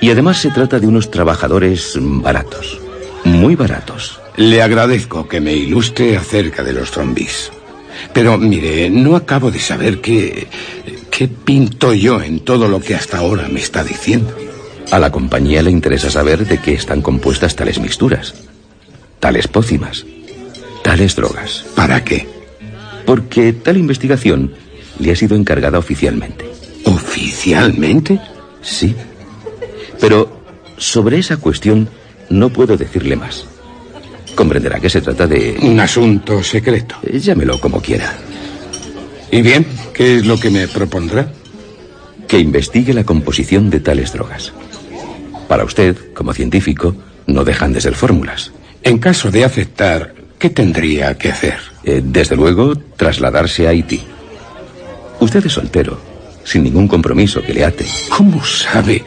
[0.00, 2.80] Y además se trata de unos trabajadores baratos,
[3.24, 4.20] muy baratos.
[4.36, 7.50] Le agradezco que me ilustre acerca de los zombies.
[8.14, 10.46] Pero mire, no acabo de saber qué,
[11.10, 14.34] qué pinto yo en todo lo que hasta ahora me está diciendo.
[14.90, 18.34] A la compañía le interesa saber de qué están compuestas tales mixturas,
[19.20, 20.06] tales pócimas,
[20.82, 21.64] tales drogas.
[21.74, 22.26] ¿Para qué?
[23.06, 24.52] Porque tal investigación
[24.98, 26.44] le ha sido encargada oficialmente.
[26.84, 28.20] ¿Oficialmente?
[28.62, 28.94] Sí.
[30.00, 30.40] Pero
[30.76, 31.88] sobre esa cuestión
[32.28, 33.44] no puedo decirle más.
[34.34, 35.58] Comprenderá que se trata de...
[35.62, 36.96] Un asunto secreto.
[37.02, 38.14] Eh, Llámelo como quiera.
[39.30, 39.66] ¿Y bien?
[39.92, 41.32] ¿Qué es lo que me propondrá?
[42.26, 44.52] Que investigue la composición de tales drogas.
[45.48, 46.94] Para usted, como científico,
[47.26, 48.52] no dejan de ser fórmulas.
[48.82, 51.58] En caso de aceptar, ¿qué tendría que hacer?
[51.84, 54.00] Eh, desde luego, trasladarse a Haití.
[55.20, 56.00] Usted es soltero,
[56.42, 57.86] sin ningún compromiso que le ate.
[58.08, 59.04] ¿Cómo sabe?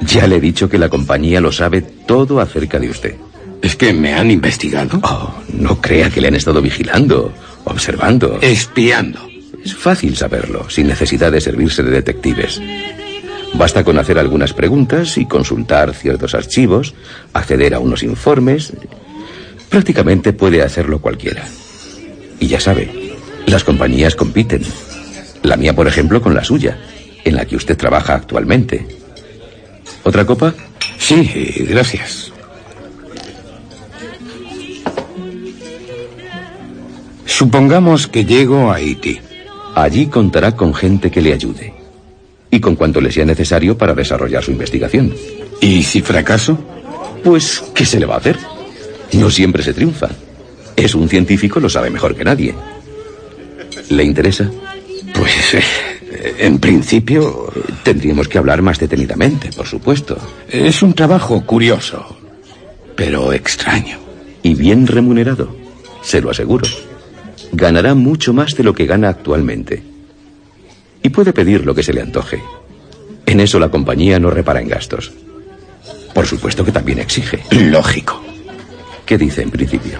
[0.00, 3.14] Ya le he dicho que la compañía lo sabe todo acerca de usted.
[3.60, 4.98] ¿Es que me han investigado?
[5.02, 7.30] Oh, no crea que le han estado vigilando,
[7.66, 8.38] observando.
[8.40, 9.20] Espiando.
[9.62, 12.58] Es fácil saberlo, sin necesidad de servirse de detectives.
[13.52, 16.94] Basta con hacer algunas preguntas y consultar ciertos archivos,
[17.34, 18.72] acceder a unos informes.
[19.70, 21.46] Prácticamente puede hacerlo cualquiera.
[22.40, 23.14] Y ya sabe,
[23.46, 24.62] las compañías compiten.
[25.42, 26.76] La mía, por ejemplo, con la suya,
[27.24, 28.86] en la que usted trabaja actualmente.
[30.02, 30.52] ¿Otra copa?
[30.98, 32.32] Sí, gracias.
[37.24, 39.20] Supongamos que llego a Haití.
[39.76, 41.72] Allí contará con gente que le ayude.
[42.50, 45.14] Y con cuanto le sea necesario para desarrollar su investigación.
[45.60, 46.58] ¿Y si fracaso?
[47.22, 48.36] Pues, ¿qué se le va a hacer?
[49.14, 50.08] No siempre se triunfa.
[50.76, 52.54] Es un científico, lo sabe mejor que nadie.
[53.90, 54.50] ¿Le interesa?
[55.14, 57.52] Pues, eh, en principio,
[57.82, 60.16] Tendríamos que hablar más detenidamente, por supuesto.
[60.48, 62.16] es un trabajo curioso,
[62.94, 63.98] pero extraño.
[64.42, 65.56] Y bien remunerado,
[66.02, 66.68] se lo aseguro.
[67.52, 69.82] Ganará mucho más de lo que gana actualmente.
[71.02, 72.42] Y puede pedir lo que se le antoje.
[73.26, 75.10] En eso la compañía no repara en gastos.
[76.14, 77.42] Por supuesto que también exige.
[77.50, 78.22] Lógico.
[79.10, 79.98] ¿Qué dice en principio?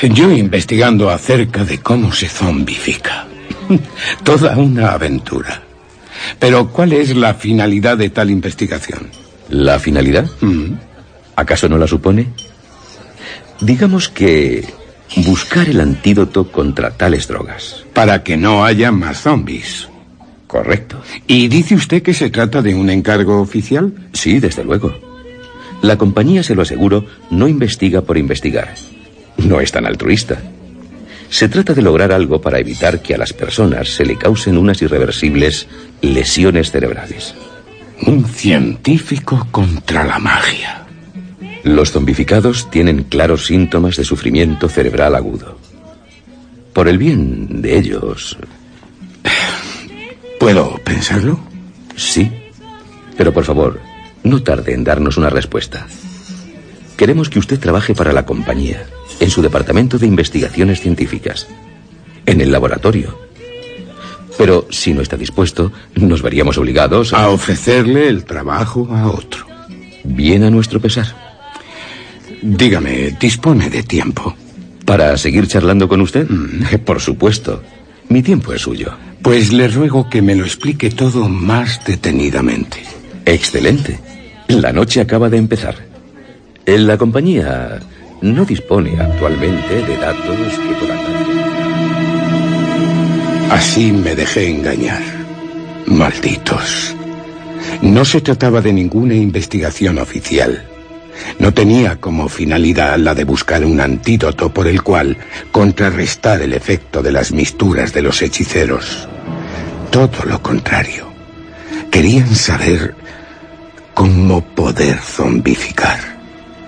[0.00, 3.26] Yo investigando acerca de cómo se zombifica.
[4.24, 5.62] Toda una aventura.
[6.38, 9.10] Pero, ¿cuál es la finalidad de tal investigación?
[9.50, 10.26] ¿La finalidad?
[10.40, 10.76] Mm.
[11.36, 12.28] ¿Acaso no la supone?
[13.60, 14.64] Digamos que
[15.16, 17.84] buscar el antídoto contra tales drogas.
[17.92, 19.90] Para que no haya más zombies.
[20.46, 21.02] Correcto.
[21.26, 23.92] ¿Y dice usted que se trata de un encargo oficial?
[24.14, 25.05] Sí, desde luego.
[25.82, 28.74] La compañía, se lo aseguro, no investiga por investigar.
[29.38, 30.40] No es tan altruista.
[31.28, 34.80] Se trata de lograr algo para evitar que a las personas se le causen unas
[34.82, 35.66] irreversibles
[36.00, 37.34] lesiones cerebrales.
[38.06, 40.86] Un científico contra la magia.
[41.64, 45.58] Los zombificados tienen claros síntomas de sufrimiento cerebral agudo.
[46.72, 48.36] Por el bien de ellos,
[50.38, 51.38] ¿Puedo pensarlo?
[51.96, 52.30] sí.
[53.16, 53.80] Pero por favor,
[54.26, 55.86] no tarde en darnos una respuesta.
[56.96, 58.86] Queremos que usted trabaje para la compañía,
[59.20, 61.46] en su departamento de investigaciones científicas,
[62.24, 63.18] en el laboratorio.
[64.38, 67.24] Pero si no está dispuesto, nos veríamos obligados a...
[67.24, 69.46] A ofrecerle el trabajo a otro.
[70.04, 71.06] Bien a nuestro pesar.
[72.42, 74.36] Dígame, ¿dispone de tiempo?
[74.84, 76.26] ¿Para seguir charlando con usted?
[76.84, 77.62] Por supuesto.
[78.08, 78.92] Mi tiempo es suyo.
[79.22, 82.84] Pues le ruego que me lo explique todo más detenidamente.
[83.24, 84.05] Excelente.
[84.48, 85.74] La noche acaba de empezar.
[86.66, 87.78] La compañía
[88.22, 90.98] no dispone actualmente de datos que puedan.
[93.50, 95.02] Así me dejé engañar.
[95.86, 96.94] Malditos.
[97.82, 100.66] No se trataba de ninguna investigación oficial.
[101.38, 105.16] No tenía como finalidad la de buscar un antídoto por el cual
[105.52, 109.08] contrarrestar el efecto de las misturas de los hechiceros.
[109.90, 111.06] Todo lo contrario.
[111.90, 112.95] Querían saber
[113.96, 115.98] cómo poder zombificar.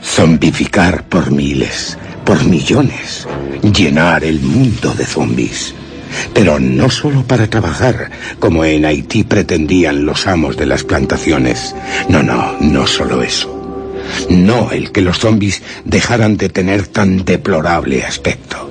[0.03, 3.29] Zombificar por miles, por millones.
[3.63, 5.75] Llenar el mundo de zombis.
[6.33, 11.77] Pero no solo para trabajar, como en Haití pretendían los amos de las plantaciones.
[12.09, 13.55] No, no, no solo eso.
[14.31, 18.68] No el que los zombis dejaran de tener tan deplorable aspecto.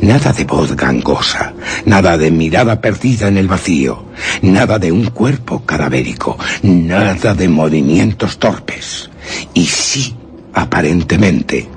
[0.00, 1.52] Nada de voz gangosa,
[1.84, 4.04] nada de mirada perdida en el vacío,
[4.42, 9.10] nada de un cuerpo cadavérico, nada de movimientos torpes.
[9.54, 10.14] Y sí,
[10.54, 11.68] aparentemente,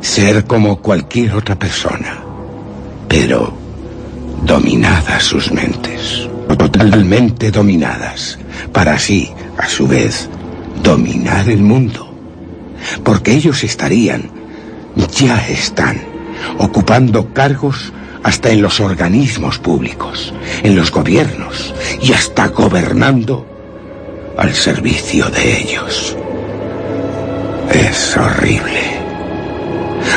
[0.00, 2.18] ser como cualquier otra persona.
[3.08, 3.52] Pero
[4.44, 8.38] dominadas sus mentes, totalmente dominadas,
[8.72, 10.28] para así, a su vez,
[10.82, 12.14] dominar el mundo.
[13.02, 14.30] Porque ellos estarían,
[15.12, 16.00] ya están,
[16.58, 20.32] ocupando cargos hasta en los organismos públicos,
[20.62, 23.46] en los gobiernos y hasta gobernando
[24.36, 26.16] al servicio de ellos.
[27.72, 28.82] Es horrible.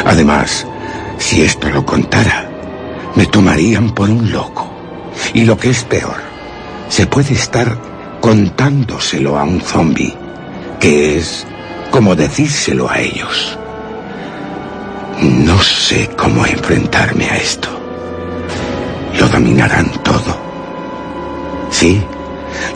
[0.06, 0.66] Además,
[1.18, 2.50] si esto lo contara,
[3.16, 4.70] me tomarían por un loco.
[5.34, 6.18] Y lo que es peor,
[6.90, 7.78] se puede estar
[8.20, 10.14] contándoselo a un zombi,
[10.80, 11.46] que es
[11.90, 13.58] como decírselo a ellos.
[15.22, 17.70] No sé cómo enfrentarme a esto.
[19.20, 20.36] Lo dominarán todo.
[21.70, 22.02] Sí,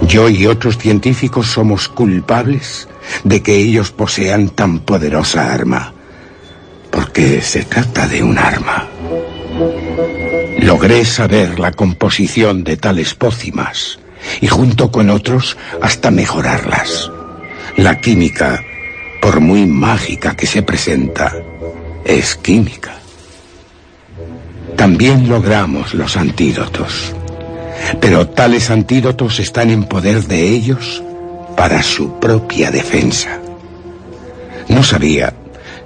[0.08, 2.88] yo y otros científicos somos culpables
[3.24, 5.94] de que ellos posean tan poderosa arma,
[6.92, 8.88] porque se trata de un arma.
[10.60, 14.00] Logré saber la composición de tales pócimas
[14.42, 17.12] y junto con otros hasta mejorarlas.
[17.78, 18.64] La química,
[19.22, 21.34] por muy mágica que se presenta,
[22.06, 22.94] es química.
[24.78, 27.14] También logramos los antídotos.
[28.00, 31.04] Pero tales antídotos están en poder de ellos
[31.58, 33.40] para su propia defensa.
[34.70, 35.34] No sabía,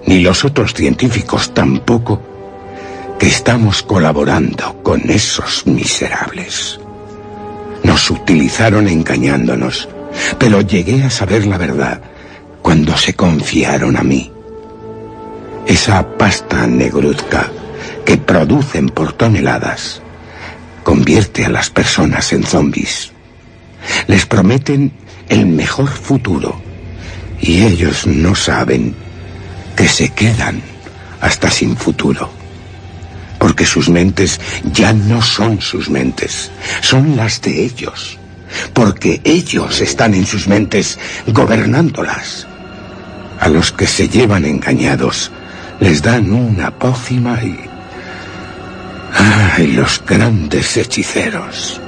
[0.05, 2.21] ni los otros científicos tampoco,
[3.17, 6.79] que estamos colaborando con esos miserables.
[7.83, 9.87] Nos utilizaron engañándonos,
[10.37, 12.01] pero llegué a saber la verdad
[12.61, 14.31] cuando se confiaron a mí.
[15.69, 17.51] Esa pasta negruzca
[18.03, 20.01] que producen por toneladas
[20.83, 23.11] convierte a las personas en zombies.
[24.07, 24.91] Les prometen
[25.29, 26.59] el mejor futuro
[27.39, 28.95] y ellos no saben
[29.75, 30.59] que se quedan
[31.21, 32.31] hasta sin futuro
[33.37, 34.41] porque sus mentes
[34.73, 36.49] ya no son sus mentes,
[36.81, 38.17] son las de ellos,
[38.73, 40.97] porque ellos están en sus mentes
[41.27, 42.47] gobernándolas.
[43.39, 45.31] A los que se llevan engañados
[45.79, 47.59] les dan una pócima y...
[49.13, 51.79] ¡Ay, los grandes hechiceros!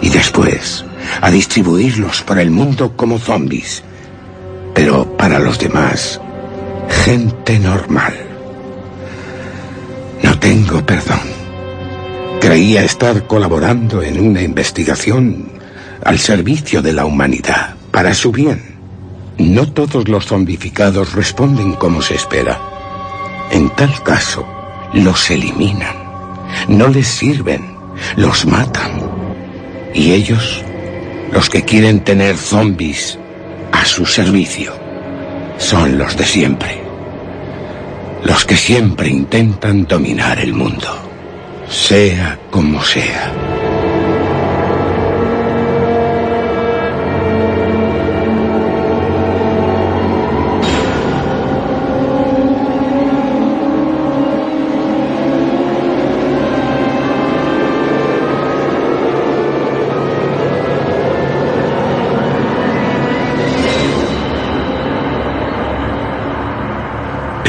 [0.00, 0.84] Y después,
[1.20, 3.82] a distribuirlos por el mundo como zombies.
[4.74, 6.20] Pero para los demás,
[7.04, 8.14] gente normal.
[10.22, 11.20] No tengo perdón.
[12.40, 15.50] Creía estar colaborando en una investigación
[16.04, 18.76] al servicio de la humanidad, para su bien.
[19.38, 22.75] No todos los zombificados responden como se espera.
[23.50, 24.46] En tal caso,
[24.92, 25.96] los eliminan.
[26.68, 27.76] No les sirven,
[28.16, 29.02] los matan.
[29.94, 30.62] Y ellos,
[31.32, 33.18] los que quieren tener zombies
[33.72, 34.72] a su servicio,
[35.58, 36.86] son los de siempre
[38.26, 40.88] los que siempre intentan dominar el mundo,
[41.68, 43.55] sea como sea.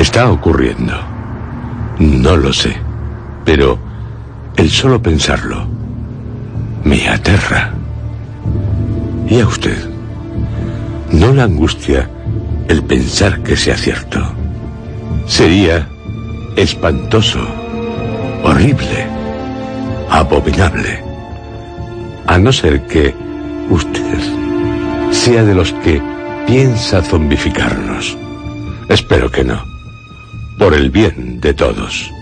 [0.01, 0.93] Está ocurriendo?
[1.99, 2.77] No lo sé,
[3.43, 3.79] pero
[4.55, 5.67] el solo pensarlo
[6.83, 7.73] me aterra.
[9.27, 9.77] ¿Y a usted?
[11.11, 12.09] ¿No la angustia
[12.67, 14.23] el pensar que sea cierto?
[15.25, 15.87] Sería
[16.55, 17.39] espantoso,
[18.43, 19.07] horrible,
[20.11, 21.03] abominable,
[22.27, 23.15] a no ser que
[23.69, 24.19] usted
[25.11, 26.01] sea de los que
[26.45, 28.15] piensa zombificarnos.
[28.89, 29.76] Espero que no
[30.57, 32.16] por el bien de todos.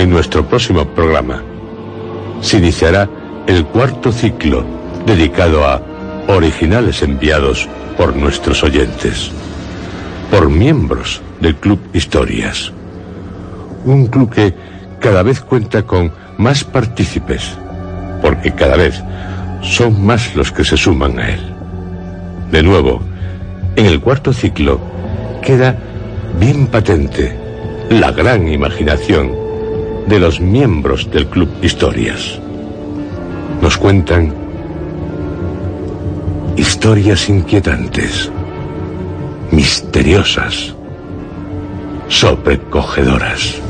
[0.00, 1.42] En nuestro próximo programa
[2.40, 3.06] se iniciará
[3.46, 4.64] el cuarto ciclo
[5.04, 5.82] dedicado a
[6.26, 9.30] originales enviados por nuestros oyentes,
[10.30, 12.72] por miembros del Club Historias.
[13.84, 14.54] Un club que
[15.00, 17.58] cada vez cuenta con más partícipes,
[18.22, 19.02] porque cada vez
[19.60, 21.54] son más los que se suman a él.
[22.50, 23.02] De nuevo,
[23.76, 24.80] en el cuarto ciclo
[25.42, 25.76] queda
[26.38, 27.36] bien patente
[27.90, 29.39] la gran imaginación
[30.06, 32.38] de los miembros del Club Historias.
[33.62, 34.34] Nos cuentan
[36.56, 38.30] historias inquietantes,
[39.50, 40.74] misteriosas,
[42.08, 43.60] sobrecogedoras.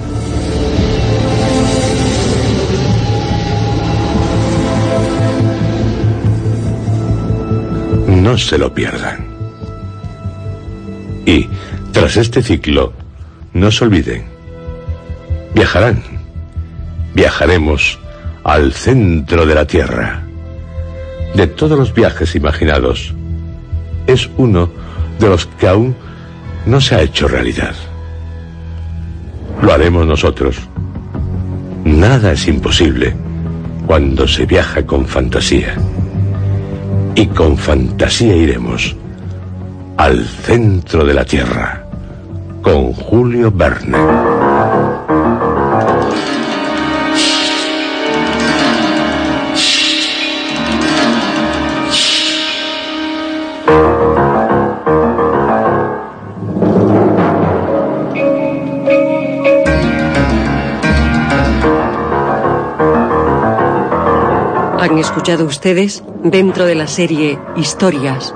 [8.07, 9.27] No se lo pierdan.
[11.27, 11.49] Y,
[11.93, 12.93] tras este ciclo,
[13.53, 14.25] no se olviden.
[15.55, 16.20] Viajarán.
[17.15, 17.99] Viajaremos
[18.45, 20.23] al centro de la Tierra.
[21.35, 23.15] De todos los viajes imaginados,
[24.07, 24.71] es uno
[25.19, 25.95] de los que aún
[26.67, 27.75] no se ha hecho realidad.
[29.63, 30.57] Lo haremos nosotros.
[31.85, 33.15] Nada es imposible
[33.87, 35.75] cuando se viaja con fantasía.
[37.15, 38.97] Y con fantasía iremos
[39.97, 41.85] al centro de la Tierra
[42.63, 44.40] con Julio Verne.
[65.11, 68.33] Escuchado ustedes dentro de la serie Historias.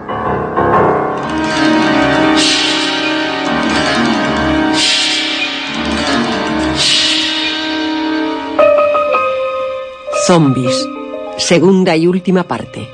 [10.26, 10.88] Zombies.
[11.36, 12.88] Segunda y última parte.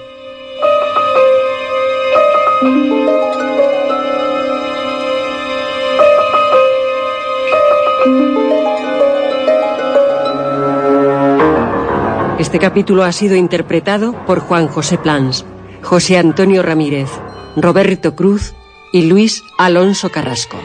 [12.51, 15.45] Este capítulo ha sido interpretado por Juan José Plans,
[15.83, 17.09] José Antonio Ramírez,
[17.55, 18.55] Roberto Cruz
[18.93, 20.59] y Luis Alonso Carrasco.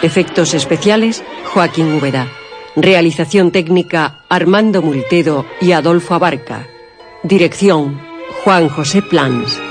[0.00, 2.28] Efectos especiales, Joaquín Úbeda.
[2.76, 6.66] Realización técnica, Armando Multedo y Adolfo Abarca.
[7.28, 8.00] Dirección,
[8.42, 9.67] Juan José Plans.